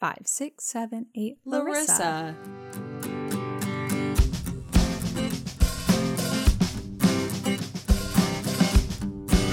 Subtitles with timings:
[0.00, 1.36] five, six, seven, eight.
[1.44, 2.34] Larissa.
[2.42, 3.40] Larissa.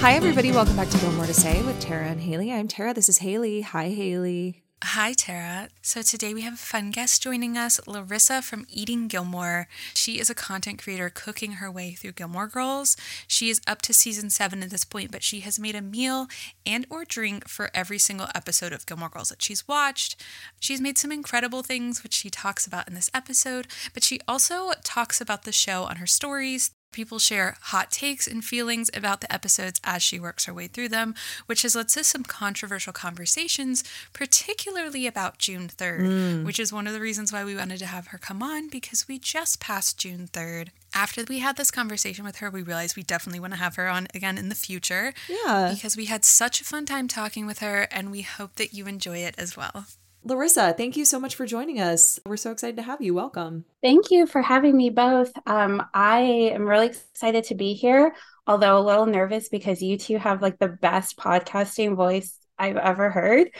[0.00, 0.52] Hi, everybody.
[0.52, 2.52] Welcome back to Gilmore to Say with Tara and Haley.
[2.52, 2.94] I'm Tara.
[2.94, 3.60] This is Haley.
[3.60, 4.62] Hi, Haley.
[4.84, 5.70] Hi, Tara.
[5.82, 9.66] So today we have a fun guest joining us, Larissa from Eating Gilmore.
[9.92, 12.96] She is a content creator cooking her way through Gilmore Girls.
[13.26, 16.28] She is up to season seven at this point, but she has made a meal
[16.64, 20.22] and or drink for every single episode of Gilmore Girls that she's watched.
[20.60, 24.70] She's made some incredible things, which she talks about in this episode, but she also
[24.84, 29.32] talks about the show on her stories, People share hot takes and feelings about the
[29.32, 31.14] episodes as she works her way through them,
[31.46, 36.44] which has led to some controversial conversations, particularly about June 3rd, mm.
[36.44, 39.06] which is one of the reasons why we wanted to have her come on because
[39.06, 40.68] we just passed June 3rd.
[40.94, 43.88] After we had this conversation with her, we realized we definitely want to have her
[43.88, 45.70] on again in the future Yeah.
[45.72, 48.86] because we had such a fun time talking with her and we hope that you
[48.86, 49.86] enjoy it as well.
[50.24, 52.20] Larissa, thank you so much for joining us.
[52.26, 53.14] We're so excited to have you.
[53.14, 53.64] Welcome.
[53.82, 55.32] Thank you for having me both.
[55.46, 56.20] Um, I
[56.52, 58.14] am really excited to be here,
[58.46, 63.10] although a little nervous because you two have like the best podcasting voice I've ever
[63.10, 63.50] heard.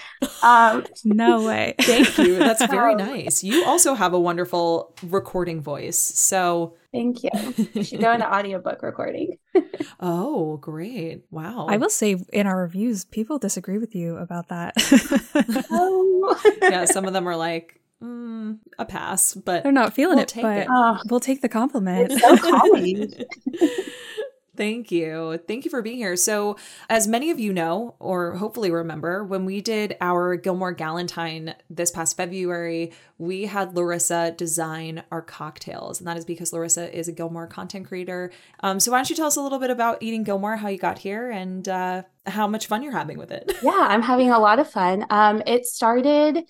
[0.42, 1.74] Um, No way.
[1.80, 2.36] Thank you.
[2.38, 3.42] That's very Um, nice.
[3.44, 5.98] You also have a wonderful recording voice.
[5.98, 7.30] So, thank you.
[7.74, 9.38] You should go into audiobook recording.
[10.00, 11.22] oh, great.
[11.30, 11.66] Wow.
[11.68, 14.74] I will say in our reviews, people disagree with you about that.
[15.70, 20.24] Oh, yeah, some of them are like, mm, a pass, but They're not feeling We'll
[20.24, 20.66] it, but it.
[20.70, 22.10] Oh, we'll take the compliment.
[22.12, 23.12] it's so calming.
[24.58, 25.38] Thank you.
[25.46, 26.16] Thank you for being here.
[26.16, 26.56] So,
[26.90, 31.92] as many of you know, or hopefully remember, when we did our Gilmore Galentine this
[31.92, 36.00] past February, we had Larissa design our cocktails.
[36.00, 38.32] And that is because Larissa is a Gilmore content creator.
[38.58, 40.78] Um, so, why don't you tell us a little bit about Eating Gilmore, how you
[40.78, 43.52] got here, and uh, how much fun you're having with it?
[43.62, 45.06] Yeah, I'm having a lot of fun.
[45.08, 46.42] Um, it started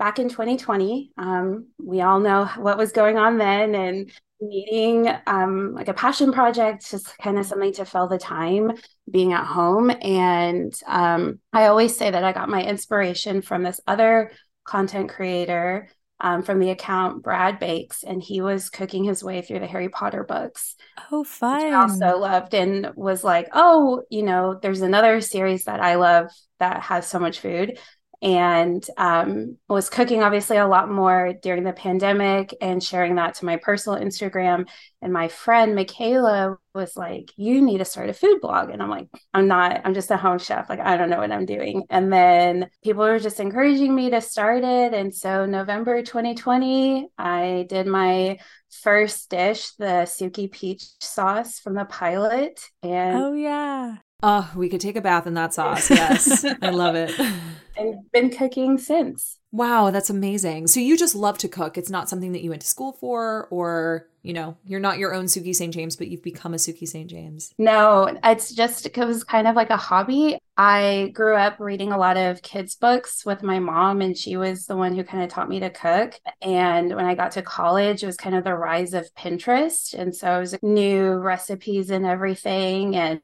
[0.00, 1.12] back in 2020.
[1.16, 6.32] Um, we all know what was going on then, and needing um, like a passion
[6.32, 8.72] project, just kind of something to fill the time
[9.10, 9.90] being at home.
[9.90, 14.32] And um, I always say that I got my inspiration from this other
[14.64, 15.88] content creator
[16.20, 19.88] um, from the account Brad Bakes, and he was cooking his way through the Harry
[19.88, 20.76] Potter books
[21.10, 21.62] oh, fun.
[21.62, 26.28] I also loved and was like, oh, you know, there's another series that I love
[26.58, 27.78] that has so much food.
[28.22, 33.44] And um, was cooking obviously a lot more during the pandemic and sharing that to
[33.44, 34.66] my personal Instagram.
[35.02, 38.70] And my friend Michaela was like, You need to start a food blog.
[38.70, 40.68] And I'm like, I'm not, I'm just a home chef.
[40.68, 41.84] Like, I don't know what I'm doing.
[41.90, 44.94] And then people were just encouraging me to start it.
[44.94, 48.38] And so, November 2020, I did my
[48.82, 52.60] first dish, the Sookie peach sauce from the pilot.
[52.82, 53.96] And Oh, yeah.
[54.26, 55.90] Oh, we could take a bath in that sauce.
[55.90, 57.12] Yes, I love it.
[57.76, 59.38] and been cooking since.
[59.52, 60.66] Wow, that's amazing.
[60.68, 61.76] So you just love to cook.
[61.76, 65.14] It's not something that you went to school for, or, you know, you're not your
[65.14, 65.74] own Sookie St.
[65.74, 67.08] James, but you've become a Sookie St.
[67.08, 67.52] James.
[67.58, 70.38] No, it's just it was kind of like a hobby.
[70.56, 74.64] I grew up reading a lot of kids' books with my mom, and she was
[74.64, 76.18] the one who kind of taught me to cook.
[76.40, 79.92] And when I got to college, it was kind of the rise of Pinterest.
[79.92, 82.96] And so it was new recipes and everything.
[82.96, 83.20] And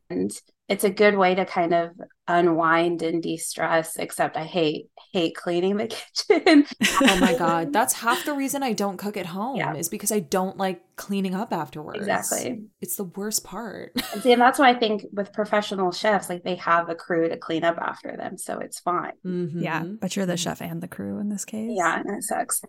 [0.70, 1.90] it's a good way to kind of
[2.30, 5.86] unwind and de-stress, except I hate hate cleaning the
[6.28, 6.66] kitchen.
[7.02, 7.72] Oh my God.
[7.72, 9.74] That's half the reason I don't cook at home Yeah.
[9.74, 11.98] is because I don't like cleaning up afterwards.
[11.98, 12.62] Exactly.
[12.80, 13.92] It's the worst part.
[14.12, 17.28] And see, and that's why I think with professional chefs, like they have a crew
[17.28, 19.12] to clean up after them, so it's fine.
[19.26, 19.62] Mhm.
[19.62, 19.82] Yeah.
[19.82, 21.70] But you're the chef and the crew in this case.
[21.74, 22.62] Yeah, and it sucks.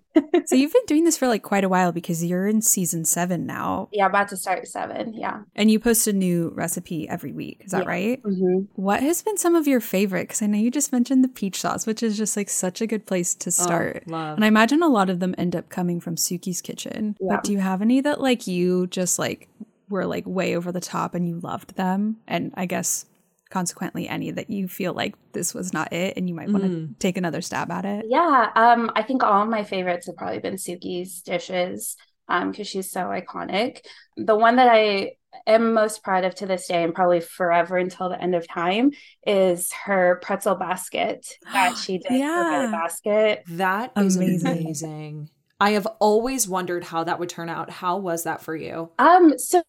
[0.46, 3.46] So you've been doing this for like quite a while because you're in season seven
[3.46, 3.90] now.
[3.92, 5.14] Yeah, about to start seven.
[5.14, 5.42] Yeah.
[5.56, 7.62] And you post a new recipe every week.
[7.66, 7.90] Is that Yeah.
[7.90, 8.22] right?
[8.24, 10.24] hmm What has been some of your favorite?
[10.28, 12.88] Because I know you just mentioned the peach sauce, which is just like such a
[12.88, 14.08] good place to Oh, start.
[14.08, 14.36] love.
[14.38, 17.16] And I imagine a lot of them end up coming from Sookie's kitchen.
[17.20, 17.36] Yeah.
[17.36, 19.48] But do you have any that like you just like
[19.90, 22.18] were like way over the top and you loved them?
[22.28, 23.06] And I guess
[23.50, 26.70] consequently any that you feel like this was not it and you might want to
[26.70, 27.00] Mm.
[27.00, 28.06] take another stab at it?
[28.08, 28.50] Yeah.
[28.56, 31.97] Um, I think all of my favorites have probably been Sookie's dishes,
[32.32, 33.80] um, because she's so iconic.
[34.18, 35.14] The one that I
[35.48, 38.92] am most proud of to this day and probably forever until the end of time
[39.26, 42.68] is her pretzel basket that she did for Yeah.
[42.70, 43.44] Bread Basket.
[43.50, 44.48] that is Amazing.
[44.52, 45.30] amazing.
[45.60, 47.70] I have always wondered how that would turn out.
[47.70, 48.90] How was that for you?
[48.98, 49.62] Um, so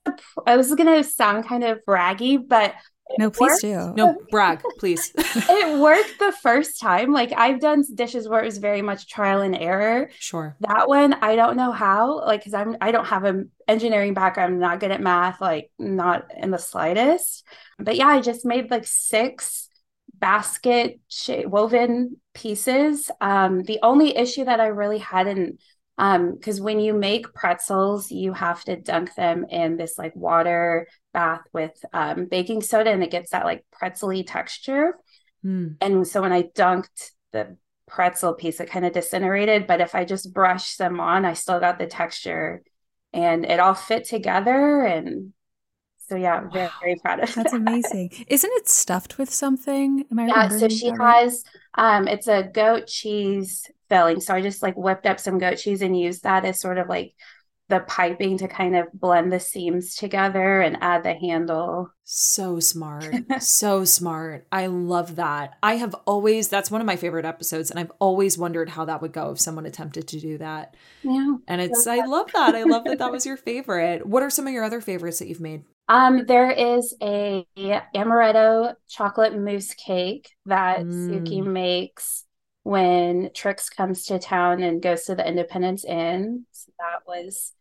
[0.46, 2.76] I was gonna sound kind of braggy, but it
[3.18, 3.60] No, please worked.
[3.62, 3.92] do.
[3.94, 5.12] No, brag, please.
[5.34, 7.12] It worked the first time.
[7.12, 10.10] Like I've done dishes where it was very much trial and error.
[10.18, 10.56] sure.
[10.60, 14.54] That one, I don't know how, like, because I'm I don't have an engineering background,
[14.54, 17.44] I'm not good at math, like not in the slightest.
[17.78, 19.68] But yeah, I just made like six
[20.14, 21.00] basket
[21.46, 23.10] woven pieces.
[23.20, 25.60] Um, the only issue that I really hadn't
[26.02, 30.88] because um, when you make pretzels, you have to dunk them in this like water
[31.12, 34.96] bath with um, baking soda, and it gets that like pretzely texture.
[35.44, 35.76] Mm.
[35.80, 37.56] And so when I dunked the
[37.86, 39.68] pretzel piece, it kind of disintegrated.
[39.68, 42.62] But if I just brushed them on, I still got the texture,
[43.12, 44.82] and it all fit together.
[44.82, 45.32] And
[46.12, 47.56] so yeah, I'm very, very proud of That's that.
[47.60, 48.10] amazing.
[48.26, 50.04] Isn't it stuffed with something?
[50.10, 51.42] Am I yeah, so she has
[51.78, 54.20] um it's a goat cheese filling.
[54.20, 56.86] So I just like whipped up some goat cheese and used that as sort of
[56.86, 57.14] like
[57.68, 61.88] the piping to kind of blend the seams together and add the handle.
[62.04, 63.14] So smart.
[63.40, 64.46] so smart.
[64.52, 65.54] I love that.
[65.62, 67.70] I have always, that's one of my favorite episodes.
[67.70, 70.76] And I've always wondered how that would go if someone attempted to do that.
[71.02, 71.36] Yeah.
[71.48, 72.54] And it's, I love that.
[72.54, 74.04] I love that that was your favorite.
[74.04, 75.64] What are some of your other favorites that you've made?
[75.88, 81.10] Um, there is a amaretto chocolate mousse cake that mm.
[81.10, 82.24] Sookie makes
[82.62, 86.46] when Trix comes to town and goes to the Independence Inn.
[86.52, 87.52] So that was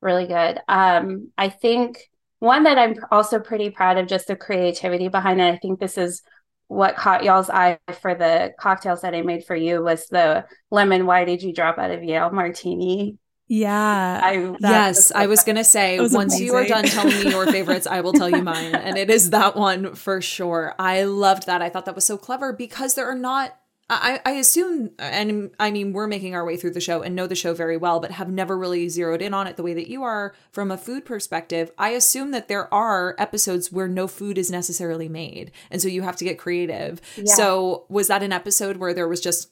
[0.00, 0.60] really good.
[0.68, 2.10] Um, I think
[2.40, 5.52] one that I'm also pretty proud of just the creativity behind it.
[5.52, 6.22] I think this is
[6.68, 11.06] what caught y'all's eye for the cocktails that I made for you was the lemon.
[11.06, 13.16] Why did you drop out of Yale martini?
[13.48, 14.20] Yeah.
[14.22, 16.46] I, yes, I was going to say once amazing.
[16.46, 18.74] you are done telling me your favorites, I will tell you mine.
[18.74, 20.74] And it is that one for sure.
[20.78, 21.62] I loved that.
[21.62, 23.58] I thought that was so clever because there are not
[23.90, 27.26] I, I assume, and I mean, we're making our way through the show and know
[27.26, 29.88] the show very well, but have never really zeroed in on it the way that
[29.88, 31.70] you are from a food perspective.
[31.78, 35.52] I assume that there are episodes where no food is necessarily made.
[35.70, 37.00] And so you have to get creative.
[37.16, 37.32] Yeah.
[37.32, 39.48] So, was that an episode where there was just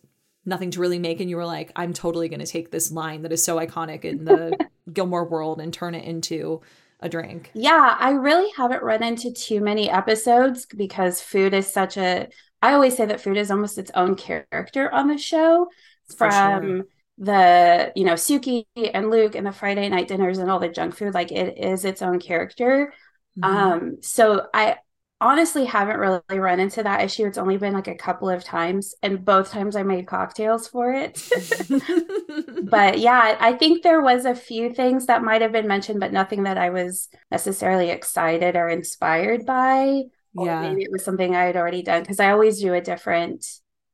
[0.46, 3.22] nothing to really make and you were like, I'm totally going to take this line
[3.22, 4.56] that is so iconic in the
[4.92, 6.60] Gilmore world and turn it into
[7.00, 7.50] a drink?
[7.54, 12.28] Yeah, I really haven't run into too many episodes because food is such a
[12.62, 15.68] I always say that food is almost its own character on the show
[16.16, 16.86] from sure.
[17.18, 20.96] the, you know, sookie and Luke and the Friday night dinners and all the junk
[20.96, 21.14] food.
[21.14, 22.92] Like it is its own character.
[23.38, 23.56] Mm-hmm.
[23.56, 24.78] Um, so I
[25.20, 27.26] honestly haven't really run into that issue.
[27.26, 30.92] It's only been like a couple of times, and both times I made cocktails for
[30.92, 31.22] it.
[32.70, 36.12] but yeah, I think there was a few things that might have been mentioned, but
[36.12, 40.02] nothing that I was necessarily excited or inspired by
[40.44, 40.60] yeah.
[40.60, 43.46] maybe it was something I had already done because I always do a different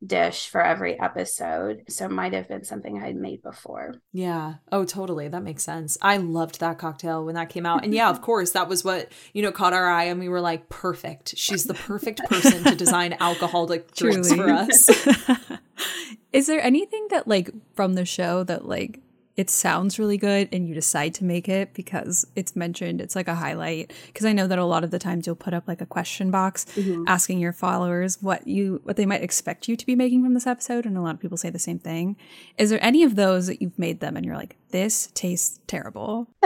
[0.04, 1.84] dish for every episode.
[1.88, 3.94] So it might have been something I had made before.
[4.12, 4.54] Yeah.
[4.70, 5.28] Oh, totally.
[5.28, 5.96] That makes sense.
[6.02, 7.84] I loved that cocktail when that came out.
[7.84, 10.40] And yeah, of course, that was what, you know, caught our eye and we were
[10.40, 11.37] like, perfect.
[11.37, 14.90] She's the perfect person to design alcoholic drinks for us.
[16.32, 19.00] Is there anything that like from the show that like
[19.42, 23.26] it sounds really good and you decide to make it because it's mentioned it's like
[23.26, 25.80] a highlight because i know that a lot of the times you'll put up like
[25.80, 27.02] a question box mm-hmm.
[27.08, 30.46] asking your followers what you what they might expect you to be making from this
[30.46, 32.16] episode and a lot of people say the same thing
[32.56, 36.28] is there any of those that you've made them and you're like this tastes terrible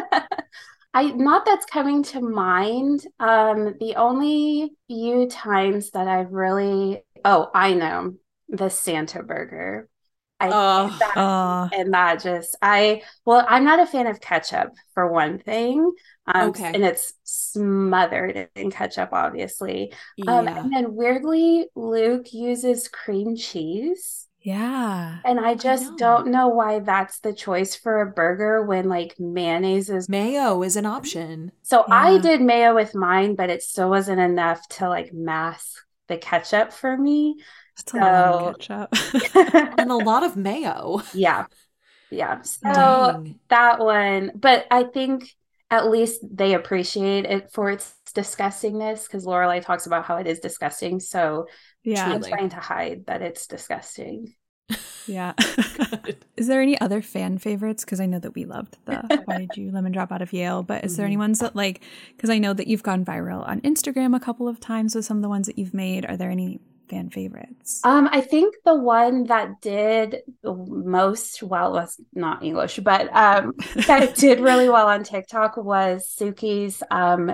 [0.95, 3.05] I not that's coming to mind.
[3.21, 8.15] Um, the only few times that I've really oh, I know
[8.49, 9.91] the Santa burger.
[10.39, 11.69] I oh, that, oh.
[11.73, 15.93] and that just I well, I'm not a fan of ketchup for one thing.
[16.27, 16.73] Um, okay.
[16.75, 19.93] and it's smothered in ketchup, obviously.
[20.27, 20.59] Um, yeah.
[20.59, 24.27] Um, and then weirdly, Luke uses cream cheese.
[24.47, 25.19] Yeah.
[25.25, 25.97] And I just I know.
[25.97, 30.77] don't know why that's the choice for a burger when like mayonnaise is mayo is
[30.77, 31.51] an option.
[31.63, 31.95] So yeah.
[31.95, 36.73] I did mayo with mine, but it still wasn't enough to like mask the ketchup
[36.73, 37.37] for me.
[37.77, 39.75] That's so, a lot of ketchup.
[39.79, 41.03] and a lot of mayo.
[41.13, 41.47] Yeah.
[42.11, 42.43] Yeah.
[42.43, 43.39] So Dang.
[43.49, 45.31] that one, but I think
[45.71, 50.39] at least they appreciate it for its disgustingness because Lorelai talks about how it is
[50.39, 51.01] disgusting.
[51.01, 51.47] So
[51.83, 54.35] yeah, I'm trying to hide that it's disgusting.
[55.07, 55.35] Yeah.
[56.37, 57.85] is there any other fan favorites?
[57.85, 60.63] Because I know that we loved the Why Did You Lemon Drop Out of Yale,
[60.63, 60.97] but is mm-hmm.
[60.97, 61.81] there any ones that like,
[62.17, 65.19] because I know that you've gone viral on Instagram a couple of times with some
[65.19, 66.05] of the ones that you've made.
[66.07, 67.81] Are there any fan favorites?
[67.85, 73.53] Um, I think the one that did most well was not English, but um,
[73.87, 77.33] that did really well on TikTok was Sookie's um,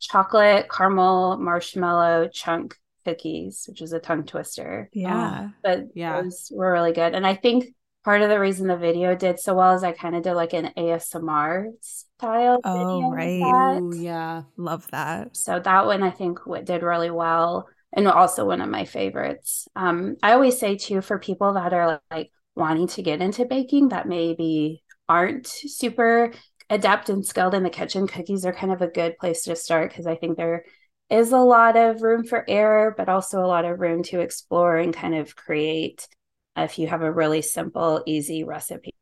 [0.00, 4.88] chocolate caramel marshmallow chunk cookies, which is a tongue twister.
[4.92, 7.66] Yeah, um, but yeah, those were really good, and I think
[8.04, 10.52] part of the reason the video did so well is I kind of did like
[10.52, 12.60] an ASMR style.
[12.64, 13.42] Oh, right.
[13.42, 14.42] Oh, yeah.
[14.56, 15.36] Love that.
[15.36, 19.68] So that one I think did really well and also one of my favorites.
[19.76, 23.88] Um, I always say too for people that are like wanting to get into baking
[23.88, 26.32] that maybe aren't super
[26.68, 29.90] adept and skilled in the kitchen, cookies are kind of a good place to start
[29.90, 30.64] because I think they're
[31.10, 34.92] a lot of room for error, but also a lot of room to explore and
[34.92, 36.08] kind of create
[36.56, 38.94] if you have a really simple, easy recipe.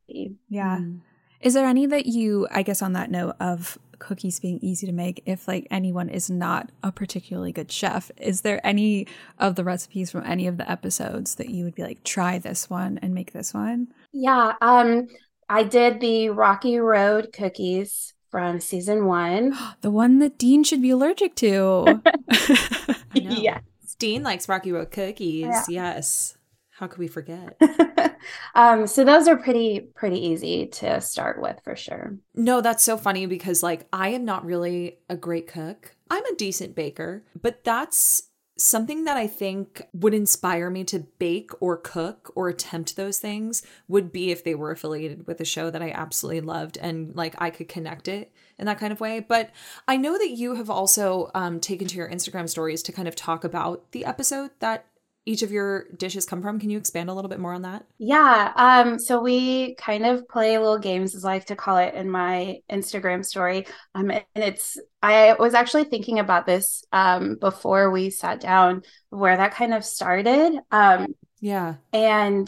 [0.49, 0.77] Yeah.
[0.77, 1.01] Mm.
[1.41, 4.93] Is there any that you, I guess, on that note of cookies being easy to
[4.93, 9.07] make, if like anyone is not a particularly good chef, is there any
[9.39, 12.69] of the recipes from any of the episodes that you would be like, try this
[12.69, 13.87] one and make this one?
[14.11, 14.53] Yeah.
[14.61, 15.07] Um,
[15.49, 19.55] I did the Rocky Road cookies from season one.
[19.81, 22.01] the one that Dean should be allergic to.
[23.13, 23.59] yeah.
[23.97, 25.45] Dean likes Rocky Road cookies.
[25.45, 25.63] Yeah.
[25.69, 26.37] Yes.
[26.77, 27.57] How could we forget?
[28.55, 32.17] um, so those are pretty pretty easy to start with for sure.
[32.33, 35.95] No, that's so funny because like I am not really a great cook.
[36.09, 38.23] I'm a decent baker, but that's
[38.57, 43.63] something that I think would inspire me to bake or cook or attempt those things
[43.87, 47.35] would be if they were affiliated with a show that I absolutely loved and like
[47.37, 49.19] I could connect it in that kind of way.
[49.21, 49.51] But
[49.87, 53.15] I know that you have also um, taken to your Instagram stories to kind of
[53.15, 54.85] talk about the episode that
[55.25, 56.59] each of your dishes come from.
[56.59, 57.85] Can you expand a little bit more on that?
[57.97, 58.53] Yeah.
[58.55, 62.09] Um, so we kind of play little games, as I like to call it, in
[62.09, 63.65] my Instagram story.
[63.95, 69.37] Um, and it's I was actually thinking about this um before we sat down, where
[69.37, 70.59] that kind of started.
[70.71, 71.07] Um,
[71.39, 71.75] yeah.
[71.91, 72.47] And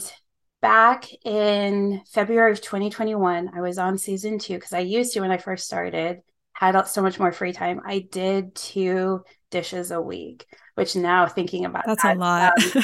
[0.60, 5.30] back in February of 2021, I was on season two because I used to when
[5.30, 6.20] I first started,
[6.52, 7.80] had so much more free time.
[7.84, 10.46] I did two dishes a week
[10.78, 12.52] which now thinking about that's that, a lot.
[12.76, 12.82] Um,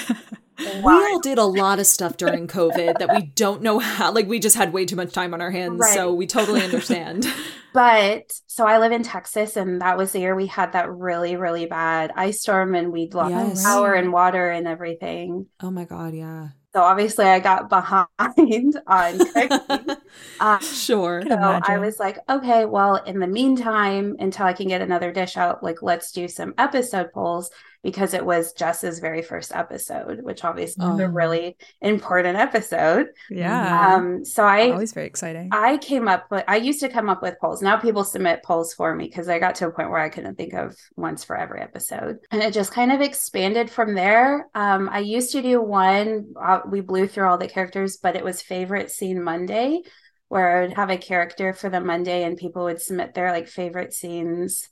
[0.82, 4.10] we all did a lot of stuff during COVID that we don't know how.
[4.10, 5.94] Like we just had way too much time on our hands, right.
[5.94, 7.24] so we totally understand.
[7.72, 11.36] but so I live in Texas, and that was the year we had that really,
[11.36, 13.62] really bad ice storm, and we lost yes.
[13.62, 15.46] power and water and everything.
[15.62, 16.48] Oh my god, yeah.
[16.74, 18.08] So obviously, I got behind
[18.86, 19.96] on cooking.
[20.40, 21.22] uh, sure.
[21.28, 25.36] So I was like, okay, well, in the meantime, until I can get another dish
[25.36, 27.50] out, like let's do some episode polls
[27.84, 30.94] because it was Jess's very first episode, which obviously oh.
[30.94, 33.08] is a really important episode.
[33.30, 33.94] Yeah.
[33.94, 35.50] Um, so I always very exciting.
[35.52, 37.60] I came up with I used to come up with polls.
[37.62, 40.36] Now people submit polls for me because I got to a point where I couldn't
[40.36, 42.18] think of ones for every episode.
[42.30, 44.48] And it just kind of expanded from there.
[44.54, 48.24] Um, I used to do one, uh, we blew through all the characters, but it
[48.24, 49.82] was favorite scene Monday
[50.28, 53.46] where I would have a character for the Monday and people would submit their like
[53.46, 54.68] favorite scenes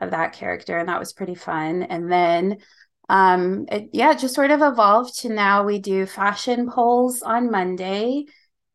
[0.00, 1.82] of that character and that was pretty fun.
[1.82, 2.58] And then
[3.10, 7.50] um it, yeah it just sort of evolved to now we do fashion polls on
[7.50, 8.24] monday.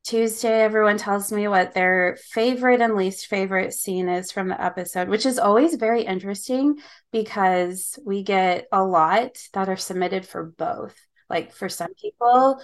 [0.06, 5.10] Tuesday everyone tells me what their favorite and least favorite scene is from the episode
[5.10, 6.78] which is always very interesting
[7.12, 10.96] because we get a lot that are submitted for both.
[11.30, 12.62] Like for some people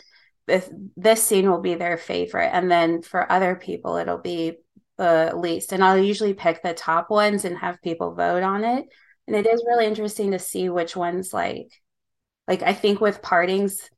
[0.48, 4.58] this, this scene will be their favorite and then for other people it'll be
[4.98, 5.72] the least.
[5.72, 8.86] And I'll usually pick the top ones and have people vote on it.
[9.28, 11.72] And it is really interesting to see which ones like
[12.48, 13.90] like I think with partings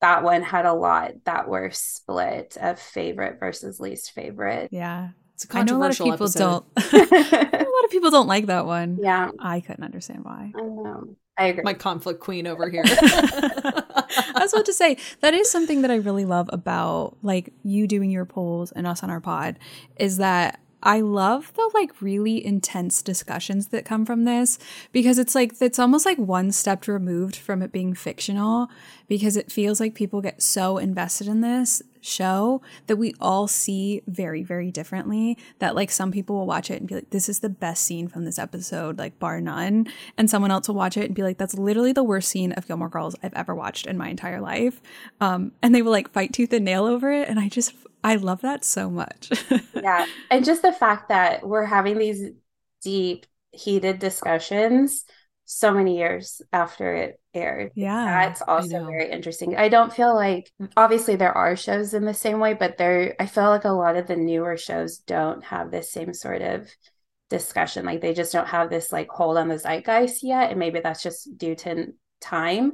[0.00, 4.68] that one had a lot that were split of favorite versus least favorite.
[4.72, 5.10] Yeah.
[5.34, 6.64] It's a controversial I know a lot of people episode.
[6.74, 8.98] don't a lot of people don't like that one.
[9.02, 9.30] Yeah.
[9.38, 10.52] I couldn't understand why.
[10.56, 11.16] I know.
[11.38, 11.62] I agree.
[11.62, 12.82] My conflict queen over here.
[12.86, 17.86] I was about to say that is something that I really love about like you
[17.86, 19.58] doing your polls and us on our pod
[19.96, 24.58] is that I love the like really intense discussions that come from this
[24.90, 28.68] because it's like it's almost like one step removed from it being fictional
[29.06, 34.02] because it feels like people get so invested in this show that we all see
[34.08, 37.38] very very differently that like some people will watch it and be like this is
[37.38, 39.86] the best scene from this episode like bar none.
[40.18, 42.66] And someone else will watch it and be like that's literally the worst scene of
[42.66, 44.80] Gilmore Girls I've ever watched in my entire life.
[45.20, 47.72] Um and they will like fight tooth and nail over it and I just
[48.04, 49.30] I love that so much.
[49.74, 50.06] yeah.
[50.30, 52.30] And just the fact that we're having these
[52.82, 55.04] deep, heated discussions
[55.44, 57.72] so many years after it aired.
[57.74, 58.04] Yeah.
[58.04, 59.56] That's also very interesting.
[59.56, 63.26] I don't feel like obviously there are shows in the same way, but there I
[63.26, 66.68] feel like a lot of the newer shows don't have this same sort of
[67.28, 67.84] discussion.
[67.84, 70.50] Like they just don't have this like hold on the zeitgeist yet.
[70.50, 72.72] And maybe that's just due to time.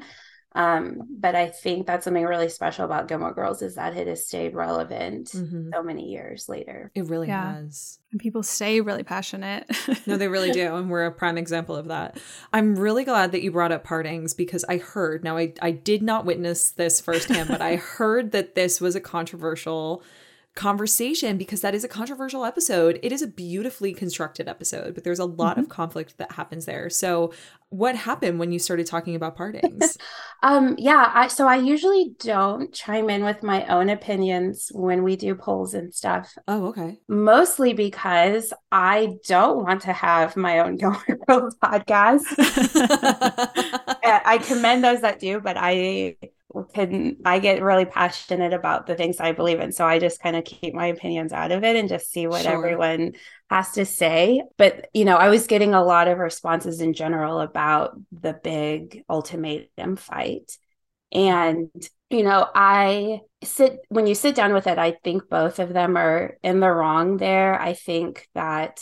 [0.53, 4.27] Um, but I think that's something really special about Gilmore Girls is that it has
[4.27, 5.71] stayed relevant mm-hmm.
[5.73, 6.91] so many years later.
[6.95, 7.57] It really yeah.
[7.57, 7.99] has.
[8.11, 9.71] And people stay really passionate.
[10.07, 10.75] no, they really do.
[10.75, 12.19] And we're a prime example of that.
[12.53, 16.03] I'm really glad that you brought up partings because I heard, now I, I did
[16.03, 20.03] not witness this firsthand, but I heard that this was a controversial
[20.59, 22.99] conversation because that is a controversial episode.
[23.03, 25.61] It is a beautifully constructed episode, but there's a lot mm-hmm.
[25.61, 26.91] of conflict that happens there.
[26.91, 27.33] So,
[27.71, 29.97] what happened when you started talking about partings?
[30.43, 35.17] um, yeah, I, so I usually don't chime in with my own opinions when we
[35.17, 36.35] do polls and stuff.
[36.49, 36.99] Oh, okay.
[37.09, 42.25] Mostly because I don't want to have my own Gilmore Girls podcast.
[44.05, 46.17] I commend those that do, but I
[46.73, 49.73] can I get really passionate about the things I believe in.
[49.73, 52.43] So I just kind of keep my opinions out of it and just see what
[52.43, 52.53] sure.
[52.53, 53.13] everyone
[53.51, 54.43] has to say.
[54.57, 59.05] But, you know, I was getting a lot of responses in general about the big
[59.11, 60.57] ultimatum fight.
[61.13, 61.71] And,
[62.11, 65.97] you know, I sit when you sit down with it, I think both of them
[65.97, 67.61] are in the wrong there.
[67.61, 68.81] I think that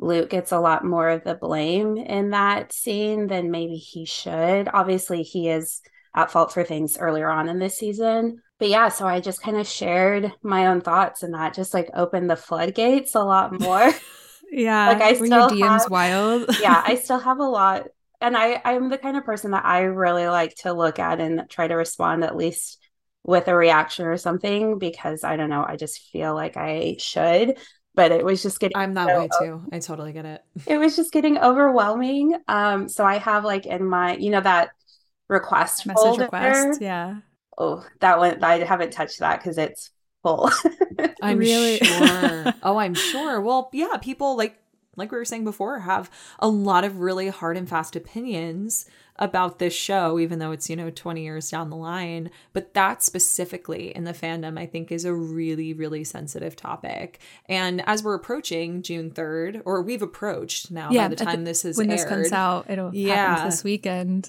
[0.00, 4.68] Luke gets a lot more of the blame in that scene than maybe he should.
[4.72, 5.80] Obviously, he is
[6.14, 8.42] at fault for things earlier on in this season.
[8.58, 11.90] But yeah, so I just kind of shared my own thoughts and that just like
[11.94, 13.92] opened the floodgates a lot more.
[14.50, 14.88] yeah.
[14.88, 16.50] like I still your DMs have, wild.
[16.60, 17.88] yeah, I still have a lot.
[18.20, 21.48] And I, I'm the kind of person that I really like to look at and
[21.48, 22.78] try to respond at least
[23.22, 27.58] with a reaction or something because I don't know, I just feel like I should.
[27.94, 29.62] But it was just getting I'm that so, way too.
[29.72, 30.42] I totally get it.
[30.66, 32.36] It was just getting overwhelming.
[32.46, 34.70] Um, so I have like in my, you know, that
[35.28, 36.24] request message folder.
[36.24, 36.80] request.
[36.80, 37.16] Yeah.
[37.56, 39.90] Oh, that one I haven't touched that because it's
[40.22, 40.50] full.
[41.22, 42.54] I'm really sure.
[42.62, 43.40] oh, I'm sure.
[43.40, 44.58] Well, yeah, people like
[44.98, 48.84] like we were saying before have a lot of really hard and fast opinions
[49.16, 53.02] about this show even though it's you know 20 years down the line but that
[53.02, 58.14] specifically in the fandom i think is a really really sensitive topic and as we're
[58.14, 61.90] approaching june 3rd or we've approached now yeah, by the time the, this is when
[61.90, 63.14] aired, this comes out it'll yeah.
[63.14, 64.28] happen this weekend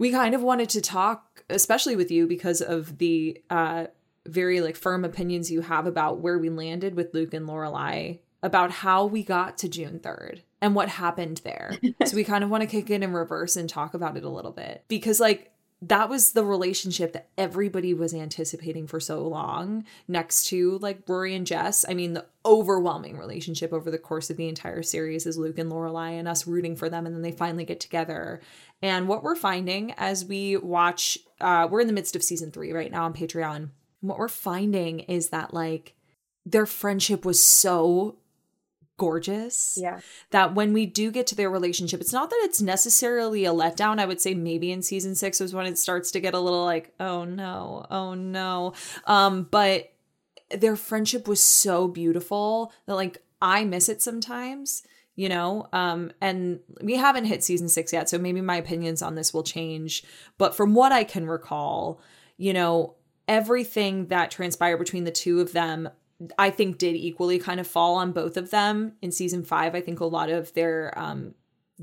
[0.00, 3.84] we kind of wanted to talk, especially with you, because of the uh,
[4.26, 8.70] very like firm opinions you have about where we landed with Luke and Lorelai, about
[8.70, 11.78] how we got to June third and what happened there.
[12.06, 14.30] so we kind of want to kick it in reverse and talk about it a
[14.30, 15.52] little bit because like
[15.82, 21.34] that was the relationship that everybody was anticipating for so long next to like Rory
[21.34, 21.86] and Jess.
[21.88, 25.72] I mean, the overwhelming relationship over the course of the entire series is Luke and
[25.72, 28.42] Lorelai and us rooting for them and then they finally get together.
[28.82, 32.72] And what we're finding as we watch uh we're in the midst of season 3
[32.72, 33.70] right now on Patreon.
[34.00, 35.94] What we're finding is that like
[36.46, 38.16] their friendship was so
[39.00, 39.78] gorgeous.
[39.80, 40.00] Yeah.
[40.30, 43.98] That when we do get to their relationship, it's not that it's necessarily a letdown.
[43.98, 46.64] I would say maybe in season six was when it starts to get a little
[46.66, 48.74] like, oh no, oh no.
[49.06, 49.90] Um, but
[50.50, 54.82] their friendship was so beautiful that like I miss it sometimes
[55.20, 59.16] you know um and we haven't hit season 6 yet so maybe my opinions on
[59.16, 60.02] this will change
[60.38, 62.00] but from what i can recall
[62.38, 62.94] you know
[63.28, 65.90] everything that transpired between the two of them
[66.38, 69.74] I think did equally kind of fall on both of them in season five.
[69.74, 71.34] I think a lot of their um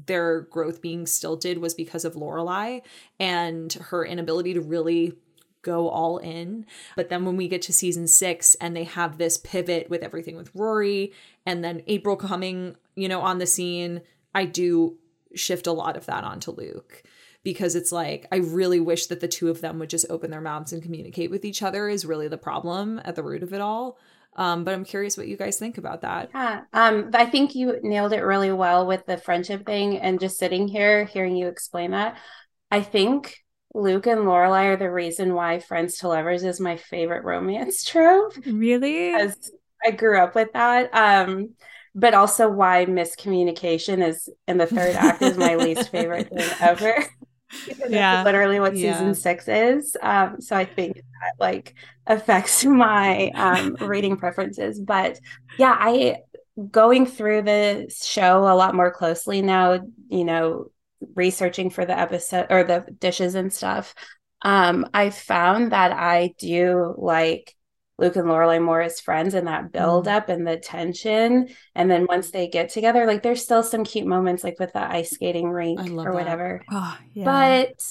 [0.06, 2.84] their growth being stilted was because of Lorelai
[3.20, 5.14] and her inability to really
[5.68, 6.66] go all in.
[6.96, 10.38] But then when we get to season six and they have this pivot with everything
[10.38, 11.12] with Rory
[11.46, 14.02] and then April coming, you know, on the scene,
[14.34, 14.98] I do
[15.36, 17.04] shift a lot of that onto Luke
[17.44, 20.42] because it's like I really wish that the two of them would just open their
[20.42, 23.62] mouths and communicate with each other is really the problem at the root of it
[23.62, 23.98] all.
[24.36, 26.30] Um, but I'm curious what you guys think about that.
[26.34, 30.38] Yeah, um, I think you nailed it really well with the friendship thing, and just
[30.38, 32.18] sitting here hearing you explain that.
[32.70, 33.44] I think
[33.78, 38.34] Luke and Lorelai are the reason why Friends to Lovers is my favorite romance trope.
[38.46, 39.12] Really?
[39.12, 39.52] Because
[39.86, 40.94] I grew up with that.
[40.94, 41.52] Um,
[41.94, 46.96] but also why miscommunication is in the third act is my least favorite thing ever.
[47.88, 48.92] yeah literally what yeah.
[48.92, 55.18] season six is um so i think that like affects my um reading preferences but
[55.58, 56.18] yeah i
[56.70, 60.70] going through the show a lot more closely now you know
[61.16, 63.94] researching for the episode or the dishes and stuff
[64.42, 67.54] um i found that i do like
[68.00, 70.16] Luke and Lorelai more as friends and that build mm.
[70.16, 71.50] up and the tension.
[71.74, 74.84] And then once they get together, like there's still some cute moments like with the
[74.84, 76.64] ice skating rink or whatever.
[76.72, 77.26] Oh, yeah.
[77.26, 77.82] But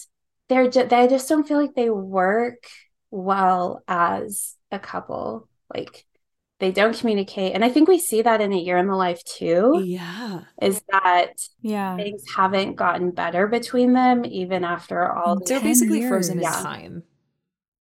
[0.49, 2.69] they're just they just don't feel like they work
[3.11, 5.49] well as a couple.
[5.75, 6.07] Like
[6.59, 7.55] they don't communicate.
[7.55, 9.83] And I think we see that in a year in the life too.
[9.85, 10.43] Yeah.
[10.61, 16.01] Is that yeah things haven't gotten better between them even after all the They're basically
[16.01, 16.09] years.
[16.09, 17.03] frozen in time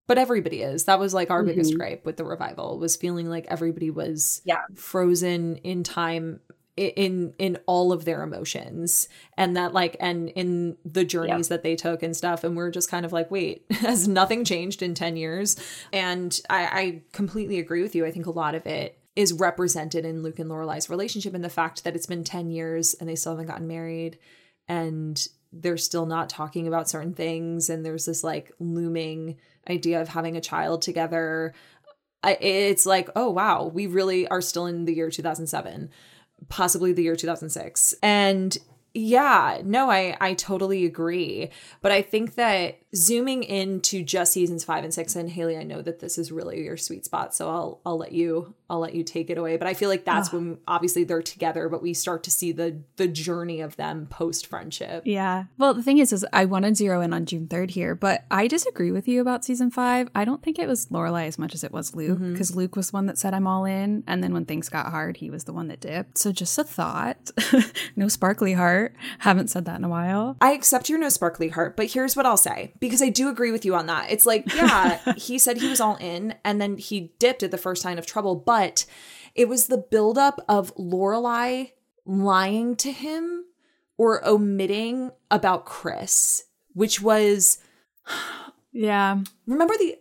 [0.08, 1.50] but everybody is that was like our mm-hmm.
[1.50, 6.40] biggest gripe with the revival was feeling like everybody was yeah frozen in time
[6.78, 9.08] in in all of their emotions.
[9.38, 12.44] And that like and in the journeys that they took and stuff.
[12.44, 15.56] And we're just kind of like wait has nothing changed in 10 years?
[15.94, 18.06] And I, I completely agree with you.
[18.06, 21.50] I think a lot of it is represented in luke and lorelai's relationship and the
[21.50, 24.18] fact that it's been 10 years and they still haven't gotten married
[24.68, 27.70] and they're still not talking about certain things.
[27.70, 29.38] And there's this like looming
[29.70, 31.54] idea of having a child together.
[32.24, 35.92] I, it's like oh wow we really are still in the year 2007
[36.50, 38.58] possibly the year 2006 and
[38.96, 41.50] yeah no i i totally agree.
[41.82, 45.82] But i think that zooming into just seasons five and six and haley i know
[45.82, 49.04] that this is really your sweet spot so i'll i'll let you i'll let you
[49.04, 49.58] take it away.
[49.58, 50.38] But i feel like that's oh.
[50.38, 54.48] when obviously they're together but we start to see the the journey of them post
[54.48, 55.46] friendship yeah.
[55.58, 58.26] Well the thing is is i want to zero in on june 3rd here but
[58.32, 60.10] i disagree with you about season five.
[60.16, 62.60] I don't think it was lorelai as much as it was luke because mm-hmm.
[62.60, 65.30] luke was one that said i'm all in and then when things got hard he
[65.30, 66.18] was the one that dipped.
[66.18, 67.32] So just a thought.
[67.96, 68.85] No sparkly heart
[69.20, 72.26] haven't said that in a while i accept your no sparkly heart but here's what
[72.26, 74.12] i'll say because I do agree with you on that.
[74.12, 77.58] It's like, yeah, he said he was all in and then he dipped at the
[77.58, 78.86] first sign of trouble, but
[79.34, 81.72] it was the buildup of Lorelai
[82.06, 83.46] lying to him
[83.98, 86.44] or omitting about Chris,
[86.74, 87.60] which was
[88.72, 89.22] Yeah.
[89.48, 89.98] Remember the